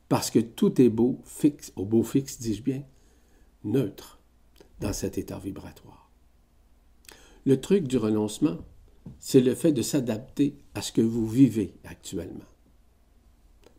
parce 0.08 0.32
que 0.32 0.40
tout 0.40 0.82
est 0.82 0.90
beau, 0.90 1.20
fixe, 1.26 1.74
au 1.76 1.86
beau 1.86 2.04
fixe, 2.04 2.40
dis-je 2.40 2.62
bien, 2.62 2.84
neutre 3.64 4.20
dans 4.80 4.94
cet 4.94 5.18
état 5.18 5.40
vibratoire. 5.40 6.12
Le 7.46 7.60
truc 7.60 7.88
du 7.88 7.98
renoncement, 7.98 8.58
c'est 9.20 9.42
le 9.42 9.54
fait 9.54 9.72
de 9.72 9.82
s'adapter 9.82 10.58
à 10.74 10.82
ce 10.82 10.92
que 10.92 11.02
vous 11.02 11.28
vivez 11.28 11.76
actuellement, 11.84 12.46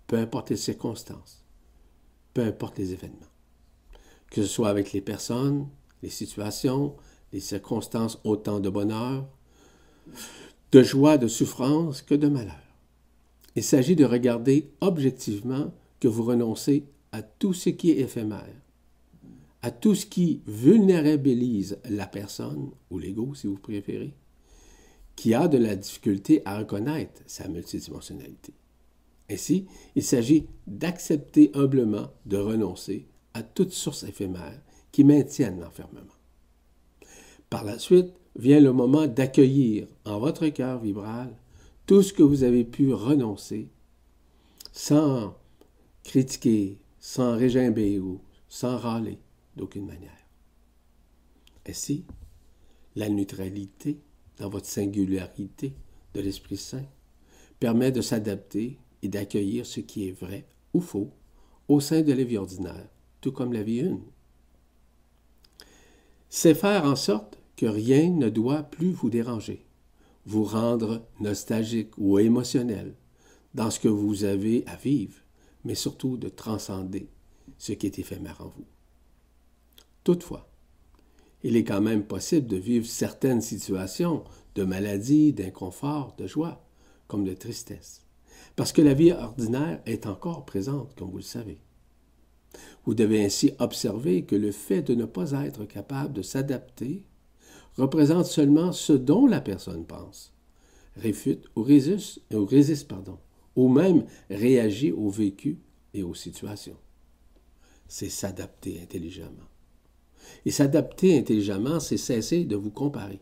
peu 0.07 0.17
importe 0.17 0.51
les 0.51 0.57
circonstances, 0.57 1.45
peu 2.35 2.43
importe 2.43 2.79
les 2.79 2.93
événements, 2.93 3.33
que 4.31 4.43
ce 4.43 4.49
soit 4.49 4.69
avec 4.69 4.93
les 4.93 5.01
personnes, 5.01 5.69
les 6.03 6.11
situations, 6.11 6.97
les 7.33 7.41
circonstances 7.41 8.21
autant 8.25 8.61
de 8.61 8.71
bonheur, 8.71 9.27
de 10.73 10.83
joie, 10.83 11.19
de 11.19 11.29
souffrance 11.29 12.03
que 12.03 12.15
de 12.15 12.29
malheur. 12.29 12.55
Il 13.57 13.63
s'agit 13.63 13.97
de 13.97 14.05
regarder 14.05 14.71
objectivement 14.81 15.73
que 16.01 16.09
vous 16.09 16.25
renoncez 16.25 16.85
à 17.13 17.23
tout 17.23 17.55
ce 17.55 17.71
qui 17.71 17.91
est 17.91 18.01
éphémère, 18.01 18.55
à 19.63 19.71
tout 19.71 19.95
ce 19.95 20.07
qui 20.07 20.43
vulnérabilise 20.47 21.79
la 21.89 22.07
personne, 22.07 22.71
ou 22.91 22.99
l'ego 22.99 23.35
si 23.35 23.47
vous 23.47 23.59
préférez, 23.59 24.15
qui 25.17 25.33
a 25.33 25.49
de 25.49 25.57
la 25.57 25.75
difficulté 25.75 26.43
à 26.45 26.59
reconnaître 26.59 27.23
sa 27.27 27.49
multidimensionnalité. 27.49 28.53
Ainsi, 29.31 29.67
il 29.95 30.03
s'agit 30.03 30.47
d'accepter 30.67 31.51
humblement 31.55 32.11
de 32.27 32.37
renoncer 32.37 33.07
à 33.35 33.43
toute 33.43 33.73
source 33.73 34.05
éphémère 34.05 34.61
qui 34.93 35.05
maintienne 35.05 35.61
l'enfermement. 35.61 36.17
Par 37.51 37.65
la 37.65 37.79
suite 37.79 38.15
vient 38.37 38.61
le 38.61 38.73
moment 38.73 39.07
d'accueillir 39.07 39.89
en 40.05 40.19
votre 40.19 40.47
cœur 40.49 40.81
vibral 40.81 41.37
tout 41.87 42.03
ce 42.03 42.13
que 42.13 42.23
vous 42.23 42.43
avez 42.43 42.65
pu 42.65 42.93
renoncer 42.93 43.69
sans 44.73 45.35
critiquer, 46.05 46.79
sans 46.99 47.37
régimber 47.37 47.99
ou 47.99 48.21
sans 48.49 48.77
râler 48.77 49.19
d'aucune 49.57 49.87
manière. 49.87 50.27
Ainsi, 51.69 52.05
la 52.95 53.09
neutralité 53.09 53.99
dans 54.39 54.49
votre 54.49 54.67
singularité 54.67 55.73
de 56.15 56.21
l'Esprit 56.21 56.57
Saint 56.57 56.85
permet 57.59 57.91
de 57.91 58.03
s'adapter 58.03 58.79
et 59.07 59.09
d'accueillir 59.09 59.65
ce 59.65 59.81
qui 59.81 60.09
est 60.09 60.13
vrai 60.13 60.47
ou 60.75 60.81
faux 60.81 61.13
au 61.69 61.81
sein 61.81 62.03
de 62.03 62.13
la 62.13 62.25
vie 62.25 62.37
ordinaire, 62.37 62.89
tout 63.21 63.33
comme 63.33 63.53
la 63.53 63.63
vie 63.63 63.79
une. 63.79 64.03
C'est 66.29 66.55
faire 66.55 66.85
en 66.85 66.97
sorte 66.97 67.39
que 67.57 67.67
rien 67.67 68.11
ne 68.11 68.29
doit 68.29 68.65
plus 68.65 68.91
vous 68.91 69.09
déranger, 69.09 69.65
vous 70.27 70.45
rendre 70.45 71.07
nostalgique 71.21 71.97
ou 71.97 72.19
émotionnel 72.19 72.95
dans 73.55 73.71
ce 73.71 73.81
que 73.81 73.89
vous 73.89 74.25
avez 74.25 74.65
à 74.67 74.77
vivre, 74.77 75.15
mais 75.65 75.77
surtout 75.77 76.17
de 76.17 76.29
transcender 76.29 77.09
ce 77.59 77.73
qui 77.73 77.87
est 77.87 77.99
éphémère 77.99 78.41
en 78.41 78.49
vous. 78.49 78.67
Toutefois, 80.05 80.51
il 81.43 81.57
est 81.57 81.65
quand 81.65 81.81
même 81.81 82.05
possible 82.05 82.49
de 82.49 82.57
vivre 82.57 82.87
certaines 82.87 83.41
situations 83.41 84.25
de 84.57 84.65
maladie, 84.65 85.33
d'inconfort, 85.33 86.17
de 86.19 86.27
joie, 86.27 86.67
comme 87.07 87.25
de 87.25 87.35
tristesse, 87.35 88.06
parce 88.57 88.73
que 88.73 88.83
la 88.83 88.95
vie 88.95 89.13
ordinaire 89.13 89.81
est 89.87 90.07
encore 90.07 90.45
présente, 90.45 90.95
comme 90.97 91.11
vous 91.11 91.19
le 91.19 91.23
savez. 91.23 91.59
Vous 92.85 92.95
devez 92.95 93.25
ainsi 93.25 93.53
observer 93.59 94.25
que 94.25 94.35
le 94.37 94.51
fait 94.51 94.83
de 94.83 94.95
ne 94.95 95.05
pas 95.05 95.33
être 95.45 95.67
capable 95.67 96.15
de 96.15 96.23
s'adapter 96.23 97.03
représente 97.77 98.27
seulement 98.27 98.73
ce 98.73 98.95
dont 98.95 99.27
la 99.27 99.43
personne 99.43 99.85
pense, 99.85 100.33
réfute 100.97 101.45
ou 101.55 101.63
résiste, 101.63 102.23
ou 102.33 102.47
résiste 102.47 102.89
pardon, 102.89 103.19
ou 103.55 103.69
même 103.69 104.07
réagit 104.31 104.93
au 104.93 105.11
vécu 105.11 105.59
et 105.93 106.03
aux 106.03 106.15
situations. 106.15 106.79
C'est 107.89 108.09
s'adapter 108.09 108.81
intelligemment. 108.83 109.49
Et 110.45 110.51
s'adapter 110.51 111.19
intelligemment, 111.19 111.81
c'est 111.81 111.97
cesser 111.97 112.45
de 112.45 112.57
vous 112.57 112.71
comparer. 112.71 113.21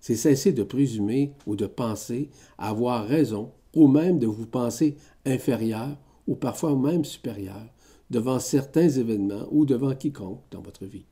C'est 0.00 0.16
cesser 0.16 0.52
de 0.52 0.64
présumer 0.64 1.32
ou 1.46 1.56
de 1.56 1.66
penser 1.66 2.28
avoir 2.58 3.06
raison, 3.06 3.52
ou 3.74 3.88
même 3.88 4.18
de 4.18 4.26
vous 4.26 4.46
penser 4.46 4.96
inférieur 5.24 5.96
ou 6.26 6.34
parfois 6.34 6.74
même 6.76 7.04
supérieur 7.04 7.66
devant 8.10 8.38
certains 8.38 8.88
événements 8.88 9.46
ou 9.50 9.66
devant 9.66 9.94
quiconque 9.94 10.42
dans 10.50 10.60
votre 10.60 10.86
vie. 10.86 11.06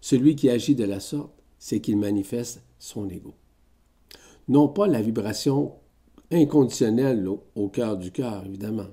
Celui 0.00 0.34
qui 0.34 0.50
agit 0.50 0.74
de 0.74 0.84
la 0.84 1.00
sorte, 1.00 1.32
c'est 1.58 1.80
qu'il 1.80 1.96
manifeste 1.96 2.62
son 2.78 3.08
ego. 3.08 3.34
Non 4.48 4.68
pas 4.68 4.88
la 4.88 5.00
vibration 5.00 5.74
inconditionnelle 6.32 7.28
au, 7.54 7.68
cœur 7.68 7.96
du 7.96 8.10
cœur, 8.10 8.44
évidemment. 8.44 8.88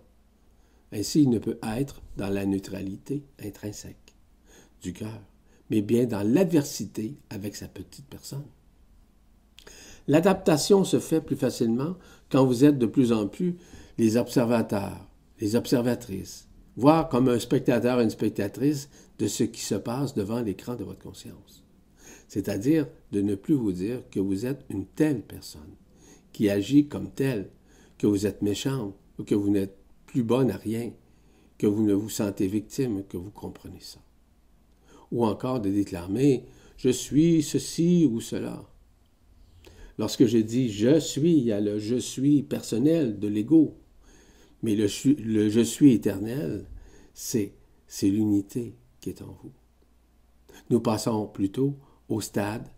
Ainsi, 0.92 1.24
il 1.24 1.30
ne 1.30 1.40
peut 1.40 1.58
être 1.64 2.02
dans 2.18 2.30
la 2.30 2.46
neutralité 2.46 3.24
intrinsèque 3.44 4.14
du 4.82 4.94
cœur, 4.94 5.20
mais 5.70 5.82
bien 5.82 6.06
dans 6.06 6.22
l'adversité 6.22 7.18
avec 7.30 7.56
sa 7.56 7.68
petite 7.68 8.06
personne. 8.06 8.46
L'adaptation 10.10 10.84
se 10.84 10.98
fait 10.98 11.22
plus 11.22 11.36
facilement 11.36 11.96
quand 12.32 12.44
vous 12.44 12.66
êtes 12.66 12.80
de 12.80 12.88
plus 12.88 13.12
en 13.12 13.28
plus 13.28 13.58
les 14.00 14.18
observateurs, 14.18 15.08
les 15.40 15.56
observatrices, 15.56 16.48
voire 16.76 17.10
comme 17.10 17.30
un 17.30 17.38
spectateur, 17.38 18.00
une 18.00 18.10
spectatrice 18.10 18.90
de 19.20 19.28
ce 19.28 19.44
qui 19.44 19.62
se 19.62 19.76
passe 19.76 20.16
devant 20.16 20.42
l'écran 20.42 20.76
de 20.76 20.84
votre 20.84 21.04
conscience. 21.04 21.64
C'est-à-dire 22.28 22.88
de 23.12 23.22
ne 23.22 23.36
plus 23.36 23.54
vous 23.54 23.72
dire 23.72 24.02
que 24.10 24.20
vous 24.20 24.48
êtes 24.48 24.66
une 24.72 24.88
telle 24.88 25.22
personne, 25.22 25.76
qui 26.34 26.50
agit 26.50 26.88
comme 26.88 27.12
telle, 27.12 27.52
que 28.00 28.08
vous 28.08 28.26
êtes 28.26 28.42
méchante 28.42 28.96
ou 29.20 29.24
que 29.24 29.36
vous 29.36 29.52
n'êtes 29.52 29.78
plus 30.08 30.24
bonne 30.24 30.50
à 30.50 30.58
rien, 30.58 30.92
que 31.60 31.68
vous 31.68 31.84
ne 31.84 31.94
vous 31.94 32.10
sentez 32.10 32.48
victime, 32.48 33.04
que 33.08 33.18
vous 33.18 33.30
comprenez 33.30 33.80
ça. 33.80 34.00
Ou 35.12 35.24
encore 35.24 35.60
de 35.60 35.70
déclamer 35.70 36.46
je 36.78 36.90
suis 36.90 37.44
ceci 37.44 38.10
ou 38.10 38.22
cela. 38.22 38.64
Lorsque 40.00 40.26
je 40.28 40.38
dis 40.38 40.72
je 40.72 40.98
suis, 40.98 41.34
il 41.34 41.44
y 41.44 41.52
a 41.52 41.60
le 41.60 41.78
je 41.78 41.98
suis 41.98 42.42
personnel 42.42 43.20
de 43.20 43.28
l'ego. 43.28 43.76
Mais 44.64 44.74
le, 44.76 44.88
je 44.88 45.60
suis 45.60 45.92
éternel, 45.92 46.66
c'est 47.14 47.52
l'unité 48.02 48.76
qui 49.02 49.10
est 49.10 49.22
en 49.22 49.38
vous. 49.44 49.52
Nous 50.70 50.80
passons 50.80 51.28
plutôt 51.28 51.76
au 52.08 52.22
stade 52.22 52.70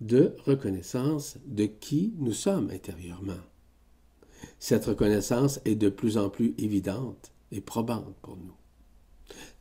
de 0.00 0.34
reconnaissance 0.44 1.38
de 1.46 1.66
qui 1.66 2.14
nous 2.18 2.32
sommes 2.32 2.70
intérieurement. 2.70 3.44
Cette 4.58 4.86
reconnaissance 4.86 5.60
est 5.64 5.76
de 5.76 5.88
plus 5.88 6.18
en 6.18 6.30
plus 6.30 6.52
évidente 6.58 7.30
et 7.52 7.60
probante 7.60 8.16
pour 8.22 8.36
nous. 8.36 8.56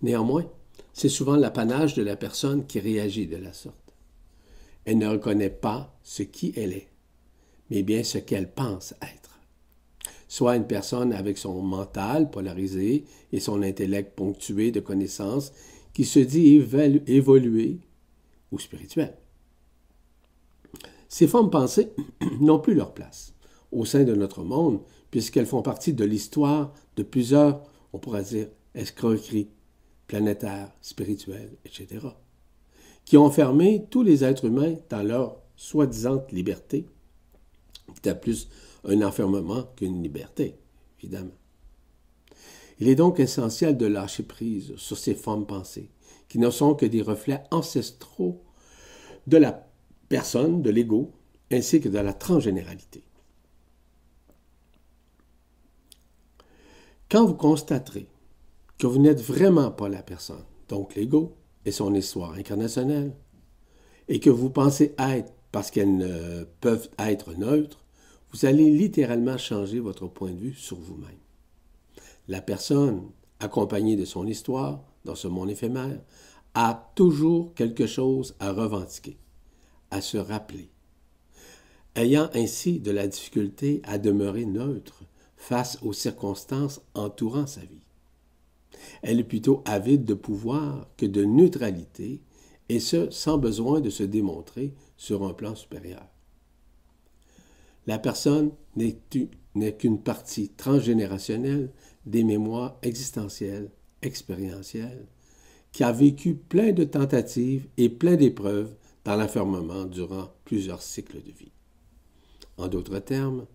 Néanmoins, 0.02 0.52
c'est 0.92 1.10
souvent 1.10 1.36
l'apanage 1.36 1.94
de 1.94 2.02
la 2.02 2.16
personne 2.16 2.66
qui 2.66 2.80
réagit 2.80 3.28
de 3.28 3.38
la 3.38 3.54
sorte. 3.54 3.94
Elle 4.86 4.98
ne 4.98 5.08
reconnaît 5.08 5.52
pas 5.52 6.00
ce 6.04 6.24
qui 6.24 6.52
elle 6.56 6.74
est, 6.74 6.90
mais 7.70 7.84
bien 7.84 8.04
ce 8.04 8.18
qu'elle 8.18 8.52
pense 8.52 8.94
être. 9.02 9.40
Soit 10.28 10.56
une 10.56 10.68
personne 10.68 11.14
avec 11.14 11.38
son 11.38 11.62
mental 11.62 12.30
polarisé 12.30 13.06
et 13.32 13.40
son 13.40 13.62
intellect 13.62 14.16
ponctué 14.16 14.72
de 14.72 14.80
connaissances 14.80 15.54
qui 15.94 16.04
se 16.04 16.20
dit 16.20 16.56
évolué 17.08 17.80
ou 18.52 18.60
spirituel. 18.60 19.16
Ces 21.08 21.28
formes 21.28 21.50
pensées 21.50 21.94
n'ont 22.42 22.60
plus 22.60 22.74
leur 22.74 22.94
place 22.94 23.34
au 23.72 23.86
sein 23.86 24.04
de 24.04 24.16
notre 24.16 24.44
monde, 24.44 24.82
puisqu'elles 25.12 25.46
font 25.46 25.62
partie 25.62 25.94
de 25.94 26.06
l'histoire 26.06 26.74
de 26.96 27.04
plusieurs, 27.04 27.64
on 27.94 28.00
pourrait 28.00 28.24
dire, 28.24 28.48
escroqueries 28.74 29.50
planétaires, 30.08 30.72
spirituelles, 30.82 31.58
etc., 31.66 32.08
qui 33.06 33.18
ont 33.18 33.30
fermé 33.30 33.86
tous 33.90 34.02
les 34.02 34.24
êtres 34.24 34.46
humains 34.46 34.76
dans 34.90 35.04
leur 35.04 35.38
soi-disant 35.56 36.26
liberté, 36.32 36.86
est 38.04 38.16
plus 38.16 38.50
un 38.84 39.02
enfermement 39.02 39.64
qu'une 39.76 40.02
liberté, 40.02 40.56
évidemment. 41.00 41.36
Il 42.80 42.88
est 42.90 42.96
donc 42.96 43.20
essentiel 43.20 43.78
de 43.78 43.86
lâcher 43.86 44.24
prise 44.24 44.76
sur 44.76 44.98
ces 44.98 45.16
formes 45.16 45.46
pensées, 45.46 45.90
qui 46.28 46.40
ne 46.40 46.50
sont 46.50 46.76
que 46.76 46.86
des 46.86 47.02
reflets 47.02 47.44
ancestraux 47.52 48.42
de 49.28 49.38
la 49.38 49.68
personne, 50.10 50.62
de 50.62 50.70
l'ego, 50.70 51.14
ainsi 51.52 51.80
que 51.80 51.90
de 51.90 51.98
la 51.98 52.14
transgénéralité. 52.14 53.04
Quand 57.10 57.26
vous 57.26 57.36
constaterez 57.36 58.08
que 58.78 58.88
vous 58.88 59.00
n'êtes 59.00 59.22
vraiment 59.22 59.72
pas 59.72 59.88
la 59.88 60.04
personne, 60.04 60.44
donc 60.68 60.96
l'ego 60.96 61.38
et 61.64 61.72
son 61.72 61.94
histoire 61.94 62.34
incarnationnelle, 62.34 63.16
et 64.08 64.20
que 64.20 64.30
vous 64.30 64.50
pensez 64.50 64.94
être 65.00 65.32
parce 65.52 65.72
qu'elles 65.72 65.96
ne 65.96 66.44
peuvent 66.60 66.90
être 67.00 67.34
neutres, 67.34 67.85
vous 68.36 68.46
allez 68.46 68.70
littéralement 68.70 69.38
changer 69.38 69.80
votre 69.80 70.08
point 70.08 70.32
de 70.32 70.38
vue 70.38 70.54
sur 70.54 70.76
vous-même. 70.78 71.20
La 72.28 72.42
personne, 72.42 73.04
accompagnée 73.40 73.96
de 73.96 74.04
son 74.04 74.28
histoire, 74.28 74.84
dans 75.06 75.16
ce 75.16 75.30
monde 75.30 75.52
éphémère, 75.52 76.02
a 76.54 76.92
toujours 76.96 77.54
quelque 77.54 77.88
chose 77.88 78.36
à 78.42 78.52
revendiquer, 78.52 79.16
à 79.90 80.02
se 80.02 80.18
rappeler. 80.18 80.68
Ayant 81.96 82.30
ainsi 82.34 82.82
de 82.82 82.92
la 82.92 83.08
difficulté 83.08 83.80
à 83.86 83.98
demeurer 83.98 84.44
neutre 84.44 85.06
face 85.38 85.80
aux 85.82 85.94
circonstances 85.94 86.82
entourant 86.94 87.48
sa 87.48 87.62
vie. 87.62 87.86
Elle 89.02 89.22
est 89.22 89.24
plutôt 89.24 89.64
avide 89.64 90.04
de 90.04 90.14
pouvoir 90.14 90.90
que 90.98 91.06
de 91.06 91.24
neutralité, 91.24 92.20
et 92.68 92.82
ce, 92.82 93.10
sans 93.12 93.38
besoin 93.38 93.80
de 93.80 93.90
se 93.90 94.04
démontrer 94.04 94.74
sur 94.98 95.24
un 95.24 95.34
plan 95.34 95.56
supérieur. 95.56 96.06
La 97.88 98.00
personne 98.00 98.52
n'est 98.76 98.98
qu'une 99.78 100.02
partie 100.02 100.50
transgénérationnelle 100.50 101.72
des 102.06 102.24
mémoires 102.24 102.78
existentielles, 102.82 103.72
expérientielles, 104.02 105.08
qui 105.72 105.84
a 105.84 105.92
vécu 105.92 106.36
plein 106.36 106.72
de 106.72 106.84
tentatives 106.84 107.68
et 107.78 107.90
plein 107.90 108.16
d'épreuves 108.16 108.76
dans 109.04 109.16
l'enfermement 109.16 109.86
durant 109.86 110.30
plusieurs 110.46 110.82
cycles 110.82 111.22
de 111.22 111.32
vie. 111.32 111.52
En 112.58 112.68
d'autres 112.68 113.00
termes, 113.00 113.46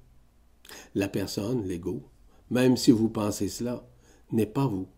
la 0.95 1.09
personne, 1.09 1.66
l'ego, 1.66 2.03
même 2.51 2.77
si 2.77 2.90
vous 2.90 3.09
pensez 3.09 3.49
cela, 3.49 3.85
n'est 4.33 4.47
pas 4.47 4.66
vous, 4.66 4.88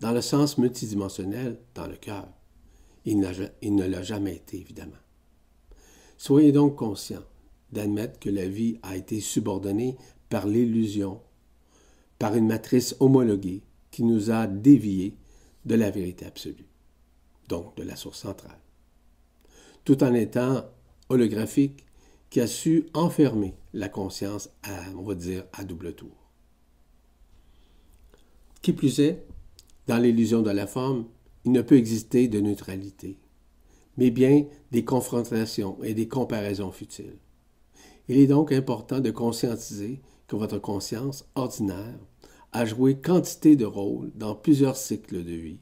dans 0.00 0.12
le 0.12 0.20
sens 0.20 0.58
multidimensionnel, 0.58 1.60
dans 1.74 1.86
le 1.86 1.96
cœur. 1.96 2.28
Il, 3.04 3.18
ne 3.18 3.84
l'a 3.84 4.02
jamais 4.02 4.36
été, 4.36 4.58
évidemment. 4.58 4.92
Soyez 6.16 6.52
donc 6.52 6.76
conscient 6.76 7.22
d'admettre 7.74 8.18
que 8.18 8.30
la 8.30 8.48
vie 8.48 8.78
a 8.82 8.96
été 8.96 9.20
subordonnée 9.20 9.96
par 10.30 10.46
l'illusion, 10.46 11.20
par 12.18 12.34
une 12.34 12.46
matrice 12.46 12.96
homologuée 13.00 13.62
qui 13.90 14.04
nous 14.04 14.30
a 14.30 14.46
déviés 14.46 15.14
de 15.64 15.74
la 15.74 15.90
vérité 15.90 16.24
absolue, 16.24 16.66
donc 17.48 17.76
de 17.76 17.82
la 17.82 17.96
source 17.96 18.20
centrale, 18.20 18.58
tout 19.84 20.02
en 20.02 20.14
étant 20.14 20.64
holographique 21.08 21.84
qui 22.30 22.40
a 22.40 22.46
su 22.46 22.86
enfermer 22.94 23.54
la 23.72 23.88
conscience 23.88 24.50
à, 24.62 24.90
on 24.96 25.02
va 25.02 25.14
dire, 25.14 25.44
à 25.52 25.64
double 25.64 25.94
tour. 25.94 26.16
Qui 28.62 28.72
plus 28.72 28.98
est, 29.00 29.24
dans 29.86 29.98
l'illusion 29.98 30.42
de 30.42 30.50
la 30.50 30.66
forme, 30.66 31.06
il 31.44 31.52
ne 31.52 31.62
peut 31.62 31.76
exister 31.76 32.26
de 32.28 32.40
neutralité, 32.40 33.18
mais 33.96 34.10
bien 34.10 34.46
des 34.72 34.84
confrontations 34.84 35.76
et 35.84 35.94
des 35.94 36.08
comparaisons 36.08 36.72
futiles. 36.72 37.18
Il 38.08 38.18
est 38.18 38.26
donc 38.26 38.52
important 38.52 39.00
de 39.00 39.10
conscientiser 39.10 40.00
que 40.26 40.36
votre 40.36 40.58
conscience 40.58 41.24
ordinaire 41.34 41.98
a 42.52 42.64
joué 42.64 42.96
quantité 42.96 43.56
de 43.56 43.64
rôles 43.64 44.12
dans 44.14 44.34
plusieurs 44.34 44.76
cycles 44.76 45.24
de 45.24 45.32
vie, 45.32 45.58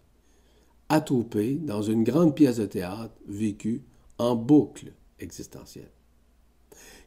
attroupée 0.88 1.55
dans 1.55 1.83
une 1.83 2.05
grande 2.05 2.35
pièce 2.35 2.57
de 2.57 2.66
théâtre 2.66 3.14
vécue 3.26 3.83
en 4.18 4.35
boucle 4.37 4.92
existentielle. 5.20 5.90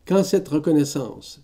Quand 0.06 0.24
cette 0.24 0.48
reconnaissance 0.48 1.42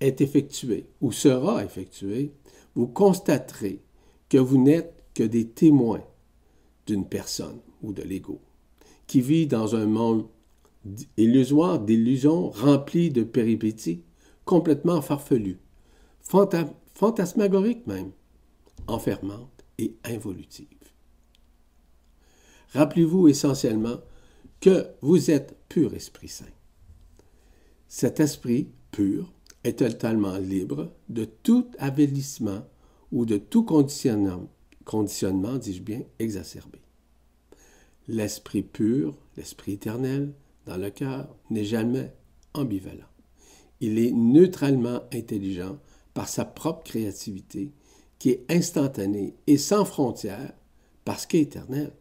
est 0.00 0.20
effectuée 0.20 0.86
ou 1.00 1.12
sera 1.12 1.64
effectuée, 1.64 2.32
vous 2.74 2.86
constaterez 2.86 3.82
que 4.28 4.38
vous 4.38 4.58
n'êtes 4.58 5.04
que 5.14 5.22
des 5.22 5.48
témoins 5.48 6.02
d'une 6.86 7.06
personne 7.06 7.60
ou 7.82 7.92
de 7.92 8.02
l'ego 8.02 8.40
qui 9.06 9.20
vit 9.20 9.46
dans 9.46 9.74
un 9.74 9.86
monde 9.86 10.26
illusoire 11.16 11.78
d'illusions 11.78 12.50
rempli 12.50 13.10
de 13.10 13.22
péripéties, 13.22 14.02
complètement 14.44 15.02
farfelues, 15.02 15.60
fantasmagoriques 16.94 17.86
même, 17.86 18.12
enfermantes 18.86 19.64
et 19.78 19.96
involutives. 20.04 20.66
Rappelez-vous 22.72 23.28
essentiellement 23.28 24.00
que 24.60 24.86
vous 25.00 25.30
êtes 25.30 25.56
pur 25.68 25.94
Esprit 25.94 26.28
Saint. 26.28 26.44
Cet 27.88 28.20
esprit 28.20 28.68
pur 28.92 29.32
est 29.64 29.80
totalement 29.80 30.36
libre 30.38 30.92
de 31.08 31.24
tout 31.24 31.66
avilissement 31.78 32.64
ou 33.10 33.26
de 33.26 33.36
tout 33.36 33.64
conditionnement, 33.64 34.48
conditionnement 34.84 35.56
dis-je 35.56 35.82
bien, 35.82 36.02
exacerbé. 36.18 36.80
L'esprit 38.06 38.62
pur, 38.62 39.16
l'esprit 39.36 39.72
éternel, 39.72 40.32
dans 40.66 40.76
le 40.76 40.90
cœur, 40.90 41.34
n'est 41.50 41.64
jamais 41.64 42.12
ambivalent. 42.54 43.06
Il 43.80 43.98
est 43.98 44.12
neutralement 44.12 45.00
intelligent 45.12 45.78
par 46.14 46.28
sa 46.28 46.44
propre 46.44 46.84
créativité, 46.84 47.72
qui 48.18 48.30
est 48.30 48.44
instantanée 48.50 49.34
et 49.46 49.56
sans 49.56 49.84
frontières, 49.84 50.52
parce 51.04 51.26
qu'est 51.26 51.40
éternel. 51.40 51.92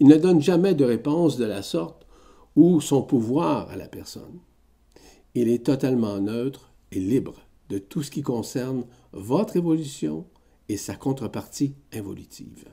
Il 0.00 0.06
ne 0.08 0.16
donne 0.16 0.42
jamais 0.42 0.74
de 0.74 0.84
réponse 0.84 1.36
de 1.36 1.46
la 1.46 1.62
sorte 1.62 2.06
ou 2.56 2.80
son 2.80 3.02
pouvoir 3.02 3.70
à 3.70 3.76
la 3.76 3.88
personne. 3.88 4.40
Il 5.34 5.48
est 5.48 5.64
totalement 5.64 6.18
neutre 6.18 6.72
et 6.90 7.00
libre 7.00 7.46
de 7.70 7.78
tout 7.78 8.02
ce 8.02 8.10
qui 8.10 8.20
concerne 8.20 8.84
votre 9.12 9.56
évolution 9.56 10.26
et 10.68 10.76
sa 10.76 10.94
contrepartie 10.94 11.74
involutive. 11.92 12.66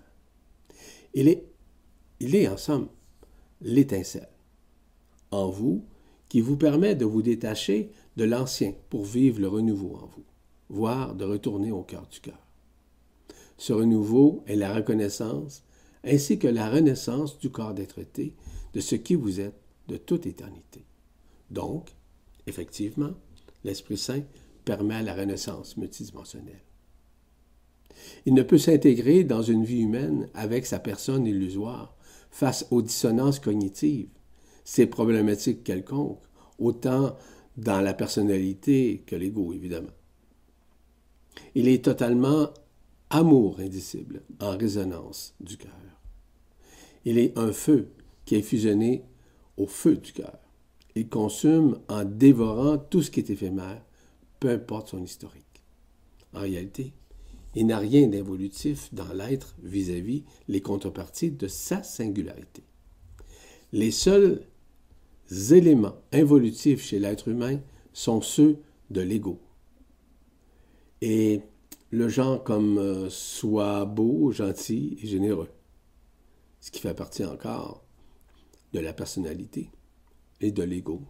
Il 1.13 1.29
est 1.29 2.47
en 2.49 2.57
somme 2.57 2.89
l'étincelle 3.61 4.27
en 5.31 5.49
vous 5.49 5.83
qui 6.27 6.41
vous 6.41 6.57
permet 6.57 6.95
de 6.95 7.05
vous 7.05 7.21
détacher 7.21 7.91
de 8.17 8.23
l'ancien 8.23 8.73
pour 8.89 9.05
vivre 9.05 9.39
le 9.39 9.47
renouveau 9.47 9.95
en 9.95 10.07
vous, 10.07 10.25
voire 10.69 11.15
de 11.15 11.25
retourner 11.25 11.71
au 11.71 11.83
cœur 11.83 12.07
du 12.07 12.19
cœur. 12.19 12.39
Ce 13.57 13.73
renouveau 13.73 14.43
est 14.47 14.55
la 14.55 14.73
reconnaissance 14.73 15.63
ainsi 16.03 16.39
que 16.39 16.47
la 16.47 16.69
renaissance 16.69 17.39
du 17.39 17.49
corps 17.49 17.73
d'être 17.73 17.99
de 18.73 18.79
ce 18.79 18.95
qui 18.95 19.15
vous 19.15 19.39
êtes 19.41 19.59
de 19.87 19.97
toute 19.97 20.25
éternité. 20.25 20.85
Donc, 21.49 21.91
Effectivement, 22.49 23.11
l'Esprit 23.63 23.97
Saint 23.97 24.23
permet 24.65 25.03
la 25.03 25.13
renaissance 25.13 25.77
multidimensionnelle. 25.77 26.63
Il 28.25 28.33
ne 28.33 28.41
peut 28.41 28.57
s'intégrer 28.57 29.23
dans 29.23 29.43
une 29.43 29.63
vie 29.63 29.81
humaine 29.81 30.29
avec 30.33 30.65
sa 30.65 30.79
personne 30.79 31.27
illusoire 31.27 31.95
face 32.31 32.65
aux 32.71 32.81
dissonances 32.81 33.39
cognitives, 33.39 34.09
ses 34.69 34.85
problématiques 34.85 35.63
quelconques, 35.63 36.21
autant 36.59 37.17
dans 37.57 37.81
la 37.81 37.95
personnalité 37.95 39.01
que 39.07 39.15
l'ego, 39.15 39.51
évidemment. 39.51 39.95
Il 41.55 41.67
est 41.67 41.83
totalement 41.83 42.49
amour 43.09 43.59
indicible 43.61 44.21
en 44.39 44.55
résonance 44.55 45.33
du 45.39 45.57
cœur. 45.57 45.71
Il 47.03 47.17
est 47.17 47.35
un 47.35 47.51
feu 47.51 47.89
qui 48.25 48.35
est 48.35 48.43
fusionné 48.43 49.03
au 49.57 49.65
feu 49.65 49.95
du 49.95 50.13
cœur. 50.13 50.37
Il 50.93 51.09
consume 51.09 51.79
en 51.87 52.05
dévorant 52.05 52.77
tout 52.77 53.01
ce 53.01 53.09
qui 53.09 53.21
est 53.21 53.31
éphémère, 53.31 53.83
peu 54.39 54.49
importe 54.49 54.89
son 54.89 55.01
historique. 55.01 55.63
En 56.35 56.41
réalité, 56.41 56.93
il 57.55 57.65
n'a 57.65 57.79
rien 57.79 58.07
d'involutif 58.07 58.93
dans 58.93 59.11
l'être 59.13 59.55
vis-à-vis 59.63 60.25
les 60.47 60.61
contreparties 60.61 61.31
de 61.31 61.47
sa 61.47 61.81
singularité. 61.81 62.61
Les 63.71 63.89
seuls 63.89 64.43
éléments 65.29 65.95
involutifs 66.11 66.83
chez 66.83 66.99
l'être 66.99 67.27
humain 67.27 67.59
sont 67.93 68.21
ceux 68.21 68.59
de 68.89 69.01
l'ego. 69.01 69.39
Et 71.01 71.41
le 71.91 72.09
genre 72.09 72.43
comme 72.43 72.77
euh, 72.77 73.09
soit 73.09 73.85
beau, 73.85 74.31
gentil 74.31 74.97
et 75.01 75.07
généreux, 75.07 75.49
ce 76.59 76.71
qui 76.71 76.81
fait 76.81 76.93
partie 76.93 77.25
encore 77.25 77.83
de 78.73 78.79
la 78.79 78.93
personnalité 78.93 79.69
et 80.41 80.51
de 80.51 80.63
l'ego 80.63 81.01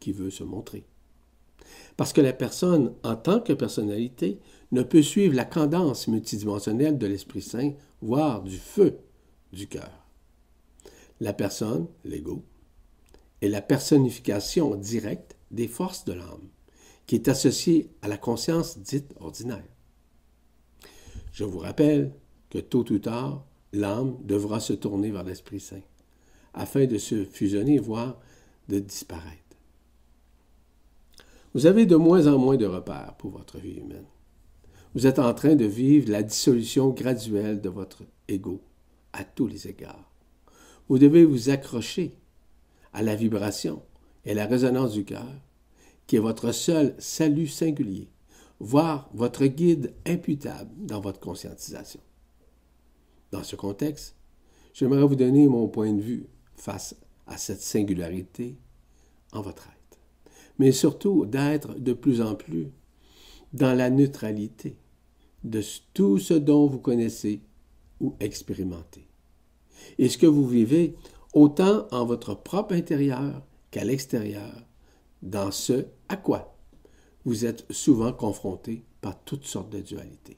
qui 0.00 0.12
veut 0.12 0.30
se 0.30 0.44
montrer. 0.44 0.84
Parce 1.96 2.12
que 2.12 2.20
la 2.20 2.32
personne, 2.32 2.94
en 3.02 3.16
tant 3.16 3.40
que 3.40 3.52
personnalité, 3.52 4.38
ne 4.70 4.82
peut 4.82 5.02
suivre 5.02 5.34
la 5.34 5.44
cadence 5.44 6.08
multidimensionnelle 6.08 6.98
de 6.98 7.06
l'Esprit 7.06 7.42
Saint, 7.42 7.72
voire 8.00 8.42
du 8.42 8.56
feu 8.56 8.98
du 9.52 9.66
cœur. 9.66 9.90
La 11.20 11.32
personne, 11.32 11.88
l'ego, 12.04 12.44
est 13.42 13.48
la 13.48 13.62
personnification 13.62 14.74
directe 14.74 15.36
des 15.50 15.68
forces 15.68 16.04
de 16.04 16.12
l'âme, 16.12 16.48
qui 17.06 17.14
est 17.14 17.28
associée 17.28 17.90
à 18.02 18.08
la 18.08 18.18
conscience 18.18 18.78
dite 18.78 19.14
ordinaire. 19.20 19.64
Je 21.32 21.44
vous 21.44 21.58
rappelle 21.58 22.12
que 22.50 22.58
tôt 22.58 22.84
ou 22.90 22.98
tard, 22.98 23.44
l'âme 23.72 24.16
devra 24.24 24.60
se 24.60 24.72
tourner 24.72 25.10
vers 25.10 25.24
l'Esprit 25.24 25.60
Saint, 25.60 25.82
afin 26.54 26.86
de 26.86 26.98
se 26.98 27.24
fusionner, 27.24 27.78
voire 27.78 28.18
de 28.68 28.78
disparaître. 28.78 29.56
Vous 31.54 31.66
avez 31.66 31.86
de 31.86 31.96
moins 31.96 32.26
en 32.26 32.38
moins 32.38 32.56
de 32.56 32.66
repères 32.66 33.14
pour 33.18 33.30
votre 33.30 33.58
vie 33.58 33.78
humaine. 33.78 34.04
Vous 34.94 35.06
êtes 35.06 35.18
en 35.18 35.32
train 35.34 35.54
de 35.54 35.64
vivre 35.64 36.10
la 36.10 36.22
dissolution 36.22 36.90
graduelle 36.90 37.60
de 37.60 37.68
votre 37.68 38.02
ego 38.26 38.60
à 39.12 39.24
tous 39.24 39.46
les 39.46 39.68
égards. 39.68 40.10
Vous 40.88 40.98
devez 40.98 41.24
vous 41.24 41.50
accrocher 41.50 42.14
à 42.92 43.02
la 43.02 43.14
vibration 43.14 43.82
et 44.24 44.34
la 44.34 44.46
résonance 44.46 44.92
du 44.92 45.04
cœur, 45.04 45.28
qui 46.06 46.16
est 46.16 46.20
votre 46.20 46.52
seul 46.52 46.94
salut 46.98 47.46
singulier, 47.46 48.08
voire 48.60 49.08
votre 49.14 49.46
guide 49.46 49.94
imputable 50.06 50.70
dans 50.86 51.00
votre 51.00 51.20
conscientisation. 51.20 52.00
Dans 53.30 53.44
ce 53.44 53.56
contexte, 53.56 54.16
j'aimerais 54.72 55.06
vous 55.06 55.16
donner 55.16 55.46
mon 55.46 55.68
point 55.68 55.92
de 55.92 56.00
vue 56.00 56.26
face 56.56 56.96
à 57.26 57.36
cette 57.36 57.60
singularité 57.60 58.56
en 59.32 59.42
votre 59.42 59.68
être, 59.68 59.98
mais 60.58 60.72
surtout 60.72 61.26
d'être 61.26 61.78
de 61.78 61.92
plus 61.92 62.20
en 62.20 62.34
plus 62.34 62.68
dans 63.52 63.74
la 63.74 63.90
neutralité 63.90 64.76
de 65.44 65.62
tout 65.94 66.18
ce 66.18 66.34
dont 66.34 66.66
vous 66.66 66.78
connaissez 66.78 67.40
ou 68.00 68.14
expérimentez. 68.20 69.06
Et 69.98 70.08
ce 70.08 70.18
que 70.18 70.26
vous 70.26 70.46
vivez 70.46 70.94
autant 71.38 71.86
en 71.92 72.04
votre 72.04 72.34
propre 72.34 72.74
intérieur 72.74 73.42
qu'à 73.70 73.84
l'extérieur, 73.84 74.52
dans 75.22 75.50
ce 75.50 75.86
à 76.08 76.16
quoi 76.16 76.56
vous 77.24 77.44
êtes 77.44 77.64
souvent 77.70 78.12
confronté 78.12 78.84
par 79.00 79.22
toutes 79.22 79.44
sortes 79.44 79.70
de 79.70 79.80
dualités. 79.80 80.36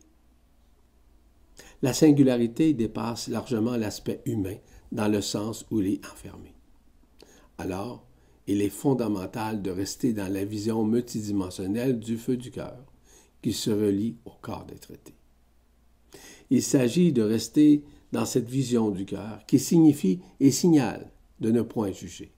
La 1.83 1.95
singularité 1.95 2.75
dépasse 2.75 3.29
largement 3.29 3.77
l'aspect 3.77 4.21
humain 4.27 4.57
dans 4.93 5.09
le 5.09 5.23
sens 5.23 5.65
où 5.71 5.81
il 5.81 5.95
est 5.95 6.07
enfermé. 6.07 6.55
Alors, 7.57 8.05
il 8.47 8.61
est 8.61 8.69
fondamental 8.69 9.63
de 9.63 9.71
rester 9.71 10.13
dans 10.13 10.31
la 10.31 10.45
vision 10.45 10.85
multidimensionnelle 10.85 11.99
du 11.99 12.19
feu 12.19 12.37
du 12.37 12.51
cœur, 12.51 12.77
qui 13.41 13.55
se 13.55 13.71
relie 13.71 14.17
au 14.27 14.33
corps 14.43 14.67
des 14.67 14.79
traités. 14.79 15.15
Il 16.51 16.63
s'agit 16.63 17.13
de 17.13 17.23
rester 17.23 17.85
dans 18.13 18.25
cette 18.25 18.49
vision 18.49 18.91
du 18.91 19.05
cœur 19.05 19.45
qui 19.47 19.59
signifie 19.59 20.21
et 20.41 20.51
signale 20.51 21.11
de 21.41 21.51
ne 21.51 21.63
point 21.63 21.93
juger, 21.93 22.33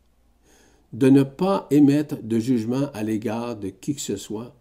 de 0.92 1.08
ne 1.08 1.22
pas 1.22 1.66
émettre 1.70 2.22
de 2.22 2.38
jugement 2.38 2.90
à 2.94 3.02
l'égard 3.02 3.56
de 3.56 3.68
qui 3.68 3.94
que 3.94 4.00
ce 4.00 4.16
soit 4.16 4.54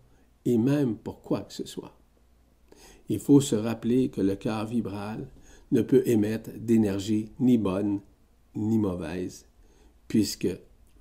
et 0.46 0.58
même 0.58 0.96
pour 0.96 1.22
quoi 1.22 1.42
que 1.42 1.54
ce 1.54 1.66
soit. 1.66 1.98
Il 3.10 3.20
faut 3.20 3.42
se 3.42 3.56
rappeler 3.56 4.10
que 4.10 4.22
le 4.22 4.36
cœur 4.36 4.66
vibral 4.66 5.28
ne 5.72 5.82
peut 5.82 6.04
émettre 6.06 6.50
d'énergie 6.58 7.30
ni 7.40 7.58
bonne 7.58 8.00
ni 8.56 8.78
mauvaise, 8.78 9.46
puisque 10.08 10.50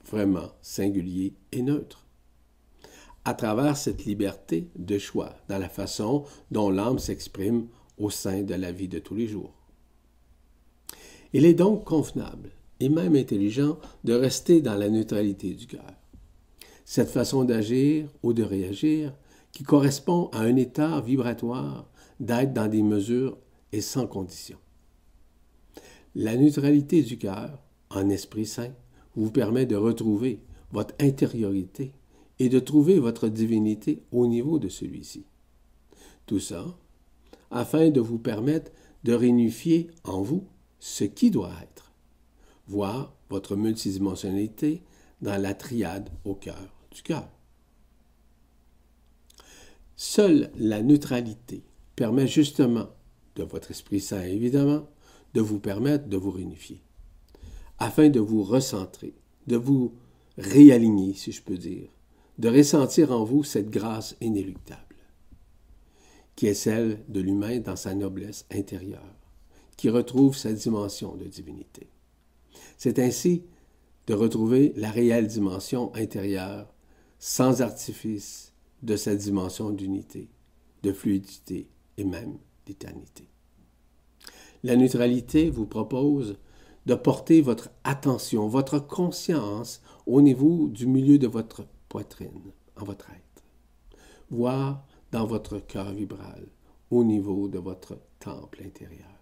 vraiment 0.05 0.51
singulier 0.61 1.35
et 1.53 1.63
neutre 1.63 2.07
à 3.25 3.35
travers 3.35 3.77
cette 3.77 4.05
liberté 4.05 4.69
de 4.77 4.99
choix 4.99 5.35
dans 5.49 5.59
la 5.59 5.69
façon 5.69 6.25
dont 6.51 6.71
l'âme 6.71 6.99
s'exprime 6.99 7.67
au 7.99 8.11
sein 8.11 8.43
de 8.43 8.55
la 8.55 8.73
vie 8.73 8.89
de 8.89 8.99
tous 8.99 9.15
les 9.15 9.27
jours. 9.27 9.60
Il 11.33 11.45
est 11.45 11.55
donc 11.55 11.85
convenable 11.85 12.51
et 12.81 12.89
même 12.89 13.15
intelligent 13.15 13.79
de 14.05 14.15
rester 14.15 14.61
dans 14.61 14.75
la 14.75 14.89
neutralité 14.89 15.55
du 15.55 15.67
cœur. 15.67 15.93
Cette 16.85 17.11
façon 17.11 17.45
d'agir 17.45 18.09
ou 18.23 18.33
de 18.33 18.43
réagir 18.43 19.15
qui 19.53 19.63
correspond 19.63 20.29
à 20.33 20.41
un 20.41 20.57
état 20.57 21.01
vibratoire 21.01 21.89
d'être 22.19 22.53
dans 22.53 22.69
des 22.69 22.83
mesures 22.83 23.39
et 23.73 23.81
sans 23.81 24.07
condition. 24.07 24.59
La 26.15 26.37
neutralité 26.37 27.03
du 27.03 27.19
cœur, 27.19 27.63
en 27.91 28.09
Esprit 28.09 28.47
Saint, 28.47 28.73
vous 29.15 29.31
permet 29.31 29.67
de 29.67 29.77
retrouver 29.77 30.41
votre 30.73 30.95
intériorité 31.01 31.93
et 32.39 32.49
de 32.49 32.59
trouver 32.59 32.99
votre 32.99 33.29
divinité 33.29 34.03
au 34.11 34.27
niveau 34.27 34.59
de 34.59 34.69
celui-ci. 34.69 35.25
Tout 36.27 36.41
ça 36.41 36.65
afin 37.51 37.91
de 37.91 38.01
vous 38.01 38.19
permettre 38.19 38.71
de 39.05 39.13
réunifier 39.13 39.91
en 40.05 40.23
vous 40.23 40.45
ce 40.81 41.05
qui 41.05 41.31
doit 41.31 41.53
être, 41.63 41.93
voir 42.67 43.15
votre 43.29 43.55
multidimensionnalité 43.55 44.83
dans 45.21 45.41
la 45.41 45.55
triade 45.55 46.11
au 46.25 46.35
cœur 46.35 46.75
du 46.91 47.03
cœur. 47.03 47.29
Seule 49.97 50.51
la 50.57 50.83
neutralité 50.83 51.63
permet 51.95 52.27
justement, 52.27 52.89
de 53.37 53.45
votre 53.45 53.71
Esprit 53.71 54.01
Saint 54.01 54.23
évidemment, 54.23 54.89
de 55.35 55.41
vous 55.41 55.61
permettre 55.61 56.09
de 56.09 56.17
vous 56.17 56.31
réunifier, 56.31 56.83
afin 57.79 58.09
de 58.09 58.19
vous 58.19 58.43
recentrer, 58.43 59.15
de 59.47 59.57
vous 59.57 59.95
réaligner, 60.39 61.15
si 61.15 61.33
je 61.33 61.43
peux 61.43 61.59
dire, 61.59 61.89
de 62.39 62.49
ressentir 62.49 63.13
en 63.13 63.25
vous 63.25 63.45
cette 63.45 63.69
grâce 63.69 64.17
inéluctable, 64.23 64.97
qui 66.35 66.47
est 66.47 66.55
celle 66.55 67.05
de 67.09 67.21
l'humain 67.21 67.59
dans 67.59 67.77
sa 67.77 67.95
noblesse 67.95 68.47
intérieure, 68.51 69.20
qui 69.81 69.89
retrouve 69.89 70.37
sa 70.37 70.53
dimension 70.53 71.17
de 71.17 71.25
divinité. 71.25 71.89
C'est 72.77 72.99
ainsi 72.99 73.45
de 74.09 74.13
retrouver 74.13 74.75
la 74.77 74.91
réelle 74.91 75.27
dimension 75.27 75.91
intérieure, 75.95 76.75
sans 77.19 77.63
artifice, 77.63 78.53
de 78.83 78.95
sa 78.95 79.15
dimension 79.15 79.71
d'unité, 79.71 80.29
de 80.83 80.93
fluidité 80.93 81.67
et 81.97 82.05
même 82.05 82.37
d'éternité. 82.67 83.27
La 84.65 84.77
neutralité 84.77 85.49
vous 85.49 85.65
propose 85.65 86.37
de 86.85 86.95
porter 86.95 87.41
votre 87.41 87.71
attention, 87.83 88.49
votre 88.49 88.81
conscience 88.81 89.81
au 90.05 90.21
niveau 90.21 90.69
du 90.69 90.87
milieu 90.87 91.17
de 91.17 91.27
votre 91.27 91.67
poitrine, 91.89 92.53
en 92.79 92.85
votre 92.85 93.09
être, 93.09 93.45
voire 94.29 94.87
dans 95.11 95.25
votre 95.25 95.59
cœur 95.59 95.95
vibral, 95.95 96.49
au 96.91 97.03
niveau 97.03 97.49
de 97.49 97.59
votre 97.59 97.99
temple 98.19 98.63
intérieur. 98.63 99.20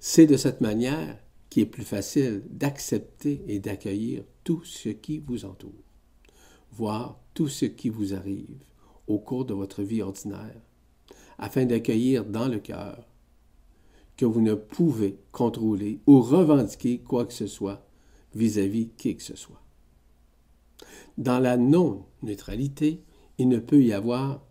C'est 0.00 0.26
de 0.26 0.36
cette 0.36 0.60
manière 0.60 1.18
qu'il 1.50 1.64
est 1.64 1.66
plus 1.66 1.84
facile 1.84 2.44
d'accepter 2.50 3.42
et 3.48 3.58
d'accueillir 3.58 4.22
tout 4.44 4.62
ce 4.64 4.90
qui 4.90 5.18
vous 5.18 5.44
entoure, 5.44 5.72
voire 6.70 7.18
tout 7.34 7.48
ce 7.48 7.64
qui 7.64 7.88
vous 7.88 8.14
arrive 8.14 8.62
au 9.08 9.18
cours 9.18 9.44
de 9.44 9.54
votre 9.54 9.82
vie 9.82 10.02
ordinaire, 10.02 10.60
afin 11.38 11.64
d'accueillir 11.64 12.24
dans 12.24 12.46
le 12.46 12.58
cœur 12.58 13.08
que 14.16 14.24
vous 14.24 14.40
ne 14.40 14.54
pouvez 14.54 15.18
contrôler 15.32 16.00
ou 16.06 16.20
revendiquer 16.20 16.98
quoi 16.98 17.24
que 17.24 17.32
ce 17.32 17.46
soit 17.46 17.86
vis-à-vis 18.34 18.86
-vis 18.86 18.96
qui 18.96 19.16
que 19.16 19.22
ce 19.22 19.36
soit. 19.36 19.62
Dans 21.16 21.40
la 21.40 21.56
non-neutralité, 21.56 23.02
il 23.38 23.48
ne 23.48 23.58
peut 23.58 23.82
y 23.82 23.92
avoir, 23.92 24.44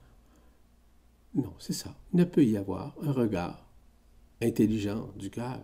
non, 1.36 1.54
c'est 1.60 1.74
ça, 1.74 1.96
il 2.14 2.20
ne 2.20 2.26
peut 2.26 2.44
y 2.44 2.58
avoir 2.58 2.96
un 3.02 3.12
regard 3.12 3.67
intelligent 4.42 5.10
du 5.18 5.30
cœur 5.30 5.64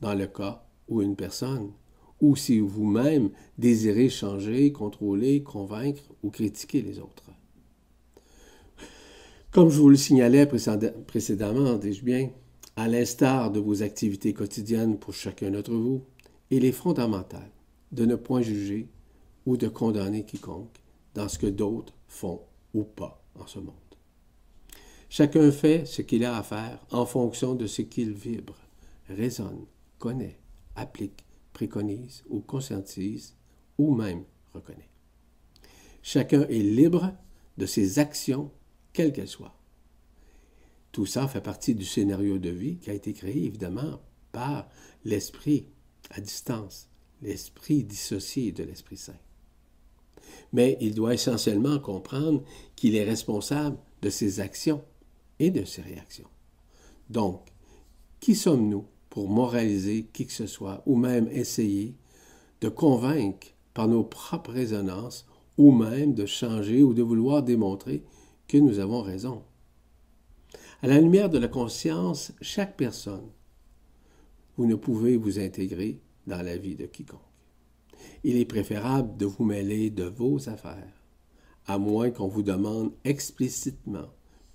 dans 0.00 0.14
le 0.14 0.26
cas 0.26 0.64
où 0.88 1.02
une 1.02 1.16
personne, 1.16 1.72
ou 2.20 2.34
si 2.36 2.58
vous-même 2.58 3.30
désirez 3.58 4.08
changer, 4.08 4.72
contrôler, 4.72 5.42
convaincre 5.42 6.02
ou 6.22 6.30
critiquer 6.30 6.82
les 6.82 6.98
autres. 6.98 7.30
Comme 9.50 9.70
je 9.70 9.78
vous 9.80 9.88
le 9.88 9.96
signalais 9.96 10.46
précédemment, 11.06 11.76
dis-je 11.76 12.04
bien, 12.04 12.30
à 12.76 12.86
l'instar 12.86 13.50
de 13.50 13.58
vos 13.58 13.82
activités 13.82 14.32
quotidiennes 14.32 14.98
pour 14.98 15.14
chacun 15.14 15.50
d'entre 15.50 15.72
vous, 15.72 16.04
il 16.50 16.64
est 16.64 16.72
fondamental 16.72 17.50
de 17.92 18.04
ne 18.04 18.14
point 18.14 18.42
juger 18.42 18.88
ou 19.46 19.56
de 19.56 19.68
condamner 19.68 20.24
quiconque 20.24 20.76
dans 21.14 21.28
ce 21.28 21.38
que 21.38 21.46
d'autres 21.46 21.94
font 22.06 22.40
ou 22.74 22.84
pas 22.84 23.24
en 23.38 23.46
ce 23.46 23.58
monde. 23.58 23.87
Chacun 25.10 25.50
fait 25.50 25.86
ce 25.86 26.02
qu'il 26.02 26.24
a 26.24 26.36
à 26.36 26.42
faire 26.42 26.78
en 26.90 27.06
fonction 27.06 27.54
de 27.54 27.66
ce 27.66 27.82
qu'il 27.82 28.12
vibre, 28.12 28.56
raisonne, 29.08 29.64
connaît, 29.98 30.38
applique, 30.76 31.24
préconise 31.52 32.24
ou 32.28 32.40
conscientise 32.40 33.34
ou 33.78 33.94
même 33.94 34.24
reconnaît. 34.52 34.88
Chacun 36.02 36.42
est 36.42 36.62
libre 36.62 37.12
de 37.56 37.66
ses 37.66 37.98
actions, 37.98 38.50
quelles 38.92 39.12
qu'elles 39.12 39.28
soient. 39.28 39.56
Tout 40.92 41.06
ça 41.06 41.26
fait 41.26 41.40
partie 41.40 41.74
du 41.74 41.84
scénario 41.84 42.38
de 42.38 42.50
vie 42.50 42.76
qui 42.78 42.90
a 42.90 42.94
été 42.94 43.12
créé 43.12 43.44
évidemment 43.44 44.00
par 44.32 44.68
l'esprit 45.04 45.66
à 46.10 46.20
distance, 46.20 46.88
l'esprit 47.22 47.84
dissocié 47.84 48.52
de 48.52 48.62
l'Esprit 48.62 48.96
Saint 48.96 49.18
mais 50.52 50.76
il 50.80 50.94
doit 50.94 51.14
essentiellement 51.14 51.78
comprendre 51.78 52.42
qu'il 52.76 52.96
est 52.96 53.04
responsable 53.04 53.76
de 54.02 54.10
ses 54.10 54.40
actions 54.40 54.82
et 55.38 55.50
de 55.50 55.64
ses 55.64 55.82
réactions. 55.82 56.28
Donc, 57.10 57.46
qui 58.20 58.34
sommes-nous 58.34 58.84
pour 59.10 59.28
moraliser 59.28 60.08
qui 60.12 60.26
que 60.26 60.32
ce 60.32 60.46
soit 60.46 60.82
ou 60.86 60.96
même 60.96 61.28
essayer 61.28 61.94
de 62.60 62.68
convaincre 62.68 63.48
par 63.74 63.88
nos 63.88 64.04
propres 64.04 64.52
résonances 64.52 65.26
ou 65.56 65.72
même 65.72 66.14
de 66.14 66.26
changer 66.26 66.82
ou 66.82 66.94
de 66.94 67.02
vouloir 67.02 67.42
démontrer 67.42 68.02
que 68.46 68.58
nous 68.58 68.78
avons 68.78 69.02
raison? 69.02 69.42
À 70.82 70.86
la 70.86 71.00
lumière 71.00 71.30
de 71.30 71.38
la 71.38 71.48
conscience, 71.48 72.32
chaque 72.40 72.76
personne, 72.76 73.28
vous 74.56 74.66
ne 74.66 74.74
pouvez 74.74 75.16
vous 75.16 75.38
intégrer 75.38 76.00
dans 76.26 76.42
la 76.42 76.56
vie 76.56 76.76
de 76.76 76.86
quiconque. 76.86 77.20
Il 78.24 78.36
est 78.36 78.44
préférable 78.44 79.16
de 79.16 79.26
vous 79.26 79.44
mêler 79.44 79.90
de 79.90 80.04
vos 80.04 80.48
affaires, 80.48 81.02
à 81.66 81.78
moins 81.78 82.10
qu'on 82.10 82.28
vous 82.28 82.42
demande 82.42 82.92
explicitement 83.04 84.08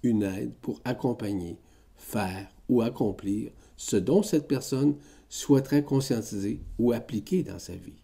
une 0.03 0.23
aide 0.23 0.53
pour 0.61 0.79
accompagner, 0.85 1.57
faire 1.95 2.53
ou 2.69 2.81
accomplir 2.81 3.51
ce 3.77 3.95
dont 3.95 4.23
cette 4.23 4.47
personne 4.47 4.95
souhaiterait 5.29 5.83
conscientiser 5.83 6.61
ou 6.77 6.91
appliquer 6.91 7.43
dans 7.43 7.59
sa 7.59 7.73
vie. 7.73 8.03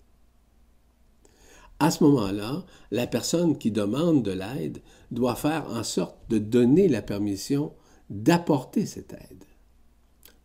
À 1.80 1.92
ce 1.92 2.04
moment-là, 2.04 2.66
la 2.92 3.08
personne 3.08 3.58
qui 3.58 3.72
demande 3.72 4.24
de 4.24 4.32
l'aide 4.32 4.82
doit 5.12 5.36
faire 5.36 5.68
en 5.70 5.84
sorte 5.84 6.18
de 6.30 6.38
donner 6.38 6.88
la 6.88 7.02
permission 7.02 7.74
d'apporter 8.10 8.86
cette 8.86 9.14
aide. 9.14 9.46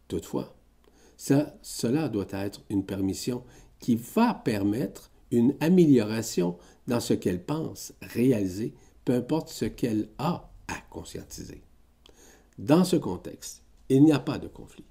Toutefois, 0.07 0.55
cela 1.17 2.09
doit 2.09 2.27
être 2.31 2.63
une 2.71 2.85
permission 2.85 3.43
qui 3.81 3.97
va 3.97 4.35
permettre 4.35 5.11
une 5.31 5.55
amélioration 5.61 6.57
dans 6.87 7.01
ce 7.01 7.15
qu'elle 7.15 7.43
pense 7.43 7.93
réaliser, 8.03 8.75
peu 9.05 9.15
importe 9.15 9.49
ce 9.49 9.65
qu'elle 9.65 10.09
a 10.19 10.54
à 10.69 10.77
conscientiser. 10.91 11.63
Dans 12.59 12.85
ce 12.85 12.97
contexte, 12.97 13.63
il 13.89 14.05
n'y 14.05 14.13
a 14.13 14.19
pas 14.19 14.39
de 14.39 14.49
conflit. 14.49 14.85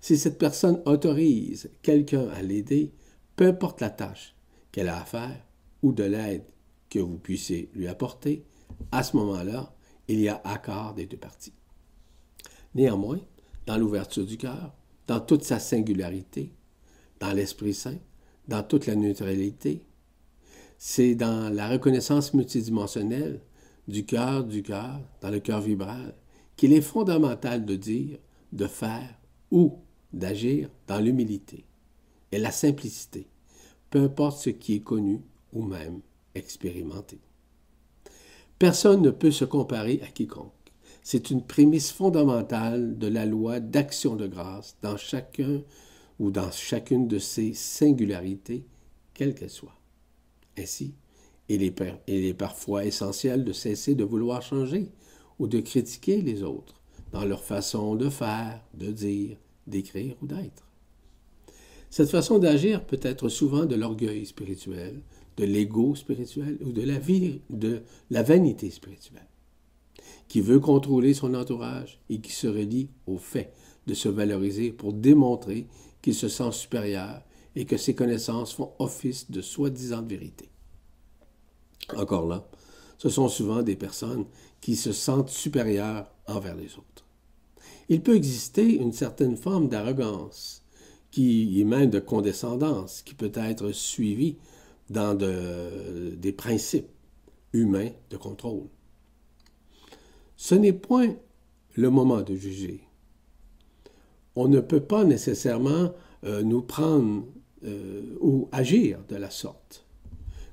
Si 0.00 0.18
cette 0.18 0.38
personne 0.38 0.82
autorise 0.84 1.70
quelqu'un 1.82 2.28
à 2.30 2.42
l'aider, 2.42 2.92
peu 3.36 3.46
importe 3.46 3.80
la 3.80 3.90
tâche 3.90 4.34
qu'elle 4.72 4.88
a 4.88 5.00
à 5.00 5.04
faire 5.04 5.46
ou 5.82 5.92
de 5.92 6.04
l'aide 6.04 6.44
que 6.90 6.98
vous 6.98 7.18
puissiez 7.18 7.70
lui 7.74 7.88
apporter, 7.88 8.44
à 8.92 9.02
ce 9.02 9.16
moment-là, 9.16 9.74
il 10.08 10.20
y 10.20 10.28
a 10.28 10.40
accord 10.44 10.94
des 10.94 11.06
deux 11.06 11.16
parties. 11.16 11.54
Néanmoins, 12.74 13.20
dans 13.66 13.76
l'ouverture 13.76 14.26
du 14.26 14.36
cœur, 14.36 14.74
dans 15.06 15.20
toute 15.20 15.44
sa 15.44 15.58
singularité, 15.58 16.52
dans 17.20 17.32
l'Esprit 17.32 17.74
Saint, 17.74 17.98
dans 18.48 18.62
toute 18.62 18.86
la 18.86 18.96
neutralité, 18.96 19.86
c'est 20.76 21.14
dans 21.14 21.52
la 21.52 21.68
reconnaissance 21.68 22.34
multidimensionnelle 22.34 23.40
du 23.88 24.04
cœur 24.04 24.44
du 24.44 24.62
cœur, 24.62 25.00
dans 25.20 25.30
le 25.30 25.40
cœur 25.40 25.60
vibral, 25.60 26.14
qu'il 26.56 26.72
est 26.72 26.80
fondamental 26.80 27.64
de 27.64 27.76
dire, 27.76 28.18
de 28.52 28.66
faire 28.66 29.18
ou 29.50 29.78
d'agir 30.12 30.70
dans 30.86 31.00
l'humilité 31.00 31.64
et 32.32 32.38
la 32.38 32.50
simplicité, 32.50 33.28
peu 33.90 34.00
importe 34.00 34.38
ce 34.38 34.50
qui 34.50 34.74
est 34.74 34.80
connu 34.80 35.22
ou 35.52 35.62
même 35.62 36.00
expérimenté. 36.34 37.18
Personne 38.58 39.02
ne 39.02 39.10
peut 39.10 39.30
se 39.30 39.44
comparer 39.44 40.00
à 40.02 40.06
quiconque. 40.06 40.52
C'est 41.02 41.30
une 41.30 41.44
prémisse 41.44 41.92
fondamentale 41.92 42.96
de 42.98 43.06
la 43.08 43.26
loi 43.26 43.60
d'action 43.60 44.16
de 44.16 44.26
grâce 44.26 44.76
dans 44.80 44.96
chacun 44.96 45.62
ou 46.18 46.30
dans 46.30 46.50
chacune 46.50 47.08
de 47.08 47.18
ses 47.18 47.52
singularités, 47.52 48.64
quelle 49.12 49.34
qu'elle 49.34 49.50
soit. 49.50 49.76
Ainsi, 50.56 50.94
il 51.48 51.62
est, 51.62 52.34
parfois 52.34 52.84
essentiel 52.84 53.44
de 53.44 53.52
cesser 53.52 53.94
de 53.94 54.04
vouloir 54.04 54.42
changer 54.42 54.90
ou 55.38 55.46
de 55.46 55.60
critiquer 55.60 56.22
les 56.22 56.42
autres 56.42 56.80
dans 57.12 57.24
leur 57.24 57.42
façon 57.42 57.96
de 57.96 58.08
faire, 58.08 58.60
de 58.74 58.90
dire, 58.90 59.36
d'écrire 59.66 60.16
ou 60.22 60.26
d'être. 60.26 60.66
Cette 61.90 62.10
façon 62.10 62.38
d'agir 62.38 62.84
peut 62.84 63.00
être 63.02 63.28
souvent 63.28 63.66
de 63.66 63.76
l'orgueil 63.76 64.26
spirituel, 64.26 65.00
de 65.36 65.44
l'ego 65.44 65.94
spirituel 65.94 66.58
ou 66.64 66.72
de 66.72 66.82
la, 66.82 66.98
de 67.50 67.82
la 68.10 68.22
vanité 68.22 68.70
spirituelle 68.70 69.28
qui 70.28 70.40
veut 70.40 70.60
contrôler 70.60 71.14
son 71.14 71.34
entourage 71.34 72.00
et 72.08 72.18
qui 72.20 72.32
se 72.32 72.46
relie 72.46 72.88
au 73.06 73.18
fait 73.18 73.52
de 73.86 73.94
se 73.94 74.08
valoriser 74.08 74.72
pour 74.72 74.92
démontrer 74.92 75.66
qu'il 76.02 76.14
se 76.14 76.28
sent 76.28 76.52
supérieur 76.52 77.22
et 77.54 77.64
que 77.64 77.76
ses 77.76 77.94
connaissances 77.94 78.52
font 78.52 78.72
office 78.78 79.30
de 79.30 79.40
soi-disant 79.40 80.02
vérité. 80.02 80.48
Encore 81.96 82.26
là, 82.26 82.46
ce 82.98 83.08
sont 83.08 83.28
souvent 83.28 83.62
des 83.62 83.76
personnes 83.76 84.24
qui 84.60 84.76
se 84.76 84.92
sentent 84.92 85.30
supérieures 85.30 86.10
envers 86.26 86.54
les 86.54 86.76
autres. 86.76 87.04
Il 87.88 88.02
peut 88.02 88.16
exister 88.16 88.76
une 88.76 88.92
certaine 88.92 89.36
forme 89.36 89.68
d'arrogance, 89.68 90.62
qui 91.10 91.60
est 91.60 91.64
même 91.64 91.90
de 91.90 92.00
condescendance, 92.00 93.02
qui 93.02 93.14
peut 93.14 93.32
être 93.34 93.72
suivie 93.72 94.36
dans 94.90 95.14
des 95.14 96.32
principes 96.32 96.88
humains 97.52 97.90
de 98.10 98.16
contrôle. 98.16 98.66
Ce 100.36 100.54
n'est 100.54 100.72
point 100.72 101.14
le 101.74 101.90
moment 101.90 102.22
de 102.22 102.34
juger. 102.34 102.80
On 104.36 104.48
ne 104.48 104.60
peut 104.60 104.82
pas 104.82 105.04
nécessairement 105.04 105.92
euh, 106.24 106.42
nous 106.42 106.62
prendre 106.62 107.24
euh, 107.64 108.16
ou 108.20 108.48
agir 108.50 108.98
de 109.08 109.16
la 109.16 109.30
sorte, 109.30 109.86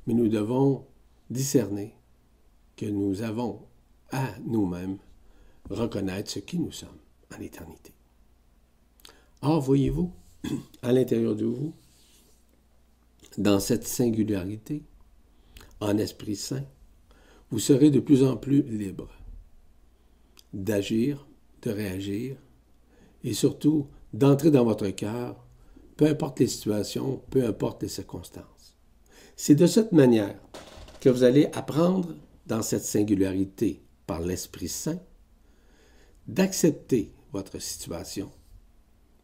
mais 0.05 0.13
nous 0.13 0.27
devons 0.27 0.85
discerner 1.31 1.95
que 2.75 2.85
nous 2.85 3.21
avons 3.21 3.61
à 4.11 4.35
nous-mêmes 4.45 4.97
reconnaître 5.69 6.29
ce 6.29 6.39
qui 6.39 6.59
nous 6.59 6.71
sommes 6.71 6.89
en 7.35 7.41
éternité. 7.41 7.93
Or, 9.41 9.61
voyez-vous, 9.61 10.11
à 10.81 10.91
l'intérieur 10.91 11.35
de 11.35 11.45
vous, 11.45 11.73
dans 13.37 13.59
cette 13.59 13.87
singularité, 13.87 14.83
en 15.79 15.97
Esprit 15.97 16.35
Saint, 16.35 16.65
vous 17.49 17.59
serez 17.59 17.89
de 17.89 17.99
plus 17.99 18.23
en 18.23 18.37
plus 18.37 18.61
libre 18.63 19.09
d'agir, 20.53 21.27
de 21.61 21.71
réagir 21.71 22.35
et 23.23 23.33
surtout 23.33 23.87
d'entrer 24.13 24.51
dans 24.51 24.65
votre 24.65 24.89
cœur, 24.89 25.45
peu 25.95 26.07
importe 26.07 26.39
les 26.39 26.47
situations, 26.47 27.21
peu 27.29 27.45
importe 27.45 27.83
les 27.83 27.89
circonstances. 27.89 28.75
C'est 29.35 29.55
de 29.55 29.65
cette 29.65 29.91
manière 29.91 30.39
que 31.01 31.09
vous 31.09 31.23
allez 31.23 31.47
apprendre 31.53 32.15
dans 32.45 32.61
cette 32.61 32.85
singularité 32.85 33.81
par 34.05 34.21
l'Esprit 34.21 34.69
Saint 34.69 34.99
d'accepter 36.27 37.11
votre 37.33 37.59
situation, 37.59 38.31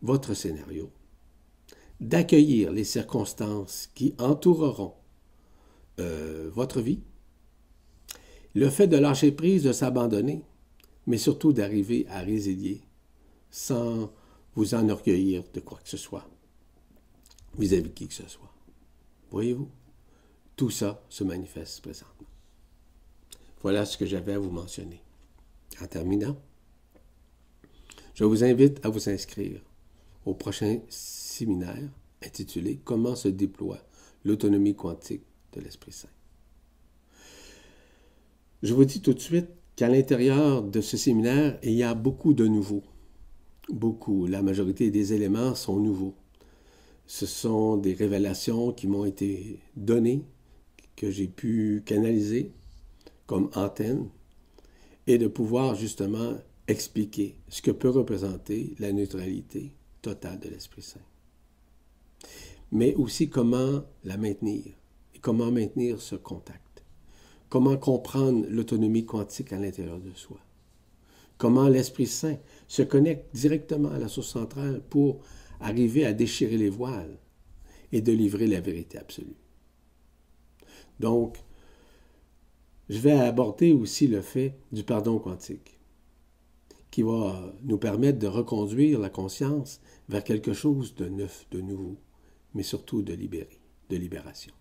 votre 0.02 0.34
scénario, 0.34 0.92
d'accueillir 2.02 2.72
les 2.72 2.84
circonstances 2.84 3.90
qui 3.94 4.16
entoureront 4.18 4.96
euh, 6.00 6.50
votre 6.52 6.82
vie, 6.82 7.02
le 8.56 8.70
fait 8.70 8.88
de 8.88 8.98
lâcher 8.98 9.32
prise, 9.32 9.64
de 9.64 9.72
s'abandonner, 9.72 10.44
mais 11.06 11.18
surtout 11.18 11.54
d'arriver 11.54 12.08
à 12.10 12.20
résilier 12.22 12.82
sans 13.52 14.12
vous 14.56 14.74
enorgueillir 14.74 15.44
de 15.54 15.60
quoi 15.60 15.80
que 15.84 15.90
ce 15.90 15.98
soit 15.98 16.28
vis-à-vis 17.58 17.84
de 17.84 17.88
qui 17.90 18.08
que 18.08 18.14
ce 18.14 18.28
soit. 18.28 18.52
Voyez-vous, 19.32 19.70
tout 20.58 20.70
ça 20.70 21.02
se 21.08 21.24
manifeste 21.24 21.82
présentement. 21.82 22.28
Voilà 23.62 23.86
ce 23.86 23.98
que 23.98 24.06
j'avais 24.06 24.34
à 24.34 24.40
vous 24.40 24.52
mentionner. 24.52 25.02
En 25.82 25.88
terminant, 25.88 26.36
je 28.16 28.26
vous 28.26 28.44
invite 28.44 28.84
à 28.86 28.90
vous 28.90 29.10
inscrire 29.10 29.62
au 30.26 30.34
prochain 30.34 30.80
séminaire 30.90 31.90
intitulé 32.24 32.80
Comment 32.84 33.16
se 33.16 33.28
déploie 33.28 33.80
l'autonomie 34.26 34.76
quantique 34.76 35.24
de 35.54 35.62
l'Esprit 35.62 35.92
Saint. 35.92 36.10
Je 38.64 38.74
vous 38.74 38.86
dis 38.86 39.02
tout 39.02 39.14
de 39.14 39.20
suite 39.20 39.50
qu'à 39.76 39.88
l'intérieur 39.88 40.64
de 40.64 40.82
ce 40.82 40.98
séminaire, 40.98 41.60
il 41.64 41.74
y 41.74 41.84
a 41.84 41.94
beaucoup 41.94 42.34
de 42.34 42.48
nouveaux. 42.48 42.84
Beaucoup. 43.70 44.26
La 44.26 44.42
majorité 44.42 44.90
des 44.90 45.14
éléments 45.14 45.54
sont 45.54 45.80
nouveaux. 45.80 46.16
Ce 47.06 47.26
sont 47.26 47.78
des 47.78 47.94
révélations 47.94 48.74
qui 48.74 48.88
m'ont 48.88 49.06
été 49.06 49.60
données, 49.76 50.26
que 50.98 51.10
j'ai 51.10 51.28
pu 51.28 51.82
canaliser 51.86 52.52
comme 53.26 53.50
antenne, 53.56 54.10
et 55.08 55.18
de 55.18 55.28
pouvoir 55.28 55.76
justement 55.76 56.34
expliquer 56.68 57.36
ce 57.48 57.62
que 57.62 57.72
peut 57.72 57.90
représenter 57.90 58.76
la 58.80 58.92
neutralité 58.92 59.72
totale 60.02 60.40
de 60.40 60.50
l'Esprit 60.50 60.82
Saint. 60.82 61.00
Mais 62.74 62.94
aussi 62.96 63.30
comment 63.30 63.86
la 64.04 64.18
maintenir 64.18 64.66
et 65.16 65.20
comment 65.20 65.50
maintenir 65.50 66.02
ce 66.02 66.16
contact. 66.16 66.84
Comment 67.48 67.78
comprendre 67.78 68.46
l'autonomie 68.50 69.06
quantique 69.06 69.54
à 69.54 69.60
l'intérieur 69.60 70.00
de 70.00 70.12
soi? 70.14 70.40
Comment 71.38 71.70
l'Esprit 71.70 72.08
Saint 72.08 72.38
se 72.68 72.82
connecte 72.82 73.34
directement 73.34 73.92
à 73.92 74.00
la 74.00 74.10
source 74.10 74.32
centrale 74.32 74.82
pour 74.90 75.22
arriver 75.62 76.06
à 76.06 76.14
déchirer 76.14 76.58
les 76.58 76.70
voiles 76.70 77.18
et 77.92 78.02
de 78.02 78.12
livrer 78.12 78.48
la 78.48 78.60
vérité 78.60 78.98
absolue. 78.98 79.36
Donc, 81.00 81.38
je 82.90 83.00
vais 83.00 83.12
aborder 83.12 83.74
aussi 83.74 84.08
le 84.08 84.22
fait 84.22 84.58
du 84.72 84.84
pardon 84.84 85.20
quantique, 85.20 85.80
qui 86.90 87.02
va 87.02 87.54
nous 87.64 87.78
permettre 87.78 88.20
de 88.20 88.28
reconduire 88.28 89.00
la 89.00 89.10
conscience 89.10 89.82
vers 90.10 90.24
quelque 90.24 90.54
chose 90.54 90.96
de 90.96 91.08
neuf, 91.10 91.46
de 91.52 91.62
nouveau, 91.62 91.98
mais 92.54 92.64
surtout 92.64 93.02
de 93.02 93.14
libérer, 93.14 93.60
de 93.90 93.98
libération. 93.98 94.54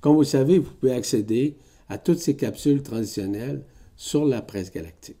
Comme 0.00 0.16
vous 0.16 0.24
savez, 0.24 0.58
vous 0.58 0.70
pouvez 0.72 0.92
accéder 0.92 1.56
à 1.88 1.98
toutes 1.98 2.18
ces 2.18 2.36
capsules 2.36 2.82
transitionnelles 2.82 3.64
sur 3.96 4.24
la 4.24 4.42
presse 4.42 4.70
galactique. 4.70 5.16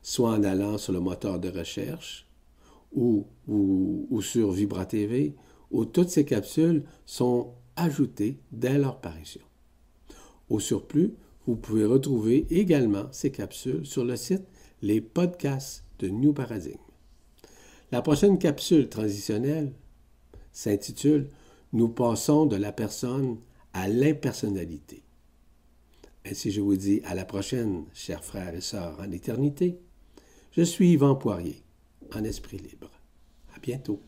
soit 0.00 0.30
en 0.30 0.42
allant 0.44 0.78
sur 0.78 0.92
le 0.92 1.00
moteur 1.00 1.38
de 1.38 1.50
recherche 1.50 2.26
ou, 2.92 3.26
ou, 3.46 4.22
sur 4.22 4.52
Vibra 4.52 4.86
TV, 4.86 5.34
où 5.70 5.84
toutes 5.84 6.08
ces 6.08 6.24
capsules 6.24 6.84
sont 7.04 7.52
ajoutées 7.78 8.38
dès 8.52 8.78
leur 8.78 9.00
parution. 9.00 9.40
Au 10.48 10.60
surplus, 10.60 11.14
vous 11.46 11.56
pouvez 11.56 11.84
retrouver 11.84 12.46
également 12.50 13.06
ces 13.12 13.30
capsules 13.30 13.86
sur 13.86 14.04
le 14.04 14.16
site 14.16 14.44
Les 14.82 15.00
podcasts 15.00 15.84
de 15.98 16.08
New 16.08 16.32
Paradigm. 16.32 16.78
La 17.90 18.02
prochaine 18.02 18.38
capsule 18.38 18.88
transitionnelle 18.88 19.72
s'intitule 20.52 21.28
Nous 21.72 21.88
passons 21.88 22.46
de 22.46 22.56
la 22.56 22.72
personne 22.72 23.38
à 23.72 23.88
l'impersonnalité. 23.88 25.02
Ainsi 26.26 26.50
je 26.50 26.60
vous 26.60 26.76
dis 26.76 27.00
à 27.04 27.14
la 27.14 27.24
prochaine, 27.24 27.84
chers 27.94 28.24
frères 28.24 28.54
et 28.54 28.60
sœurs 28.60 28.98
en 29.00 29.10
éternité. 29.10 29.78
Je 30.52 30.62
suis 30.62 30.92
Yvan 30.92 31.14
Poirier, 31.14 31.62
en 32.14 32.24
esprit 32.24 32.58
libre. 32.58 32.90
À 33.54 33.58
bientôt. 33.60 34.02